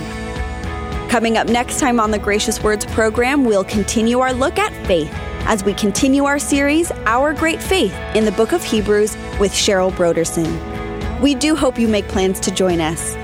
Coming 1.09 1.37
up 1.37 1.47
next 1.47 1.79
time 1.79 1.99
on 1.99 2.11
the 2.11 2.19
Gracious 2.19 2.61
Words 2.63 2.85
program, 2.85 3.45
we'll 3.45 3.63
continue 3.63 4.19
our 4.19 4.33
look 4.33 4.59
at 4.59 4.73
faith 4.87 5.13
as 5.45 5.63
we 5.63 5.73
continue 5.73 6.25
our 6.25 6.39
series, 6.39 6.91
Our 7.05 7.33
Great 7.33 7.61
Faith, 7.61 7.93
in 8.15 8.25
the 8.25 8.31
book 8.31 8.51
of 8.51 8.63
Hebrews 8.63 9.15
with 9.39 9.53
Cheryl 9.53 9.91
Brodersen. 9.91 11.21
We 11.21 11.35
do 11.35 11.55
hope 11.55 11.79
you 11.79 11.87
make 11.87 12.07
plans 12.07 12.39
to 12.41 12.51
join 12.51 12.81
us. 12.81 13.15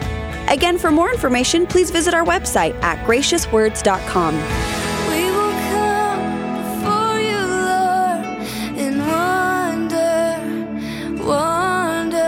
Again, 0.49 0.79
for 0.79 0.89
more 0.89 1.11
information, 1.11 1.67
please 1.67 1.91
visit 1.91 2.15
our 2.15 2.25
website 2.25 2.73
at 2.81 2.97
graciouswords.com. 3.05 4.33
We 5.09 5.29
will 5.29 5.53
come 5.69 6.23
before 6.57 7.19
you, 7.19 7.37
Lord, 7.69 8.25
in 8.75 8.97
wonder, 8.97 10.41
wonder. 11.23 12.25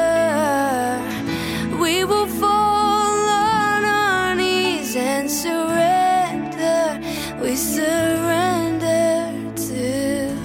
We 1.82 2.04
will 2.04 2.28
fall 2.28 3.28
on 3.28 3.86
our 3.86 4.36
knees 4.36 4.96
and 4.96 5.30
surrender. 5.30 7.02
We 7.42 7.56
surrender 7.56 9.34
to 9.56 10.36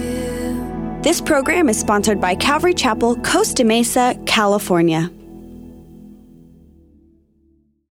you. 0.00 1.00
This 1.02 1.20
program 1.20 1.68
is 1.68 1.78
sponsored 1.78 2.22
by 2.22 2.36
Calvary 2.36 2.72
Chapel, 2.72 3.16
Costa 3.16 3.64
Mesa, 3.64 4.18
California. 4.24 5.10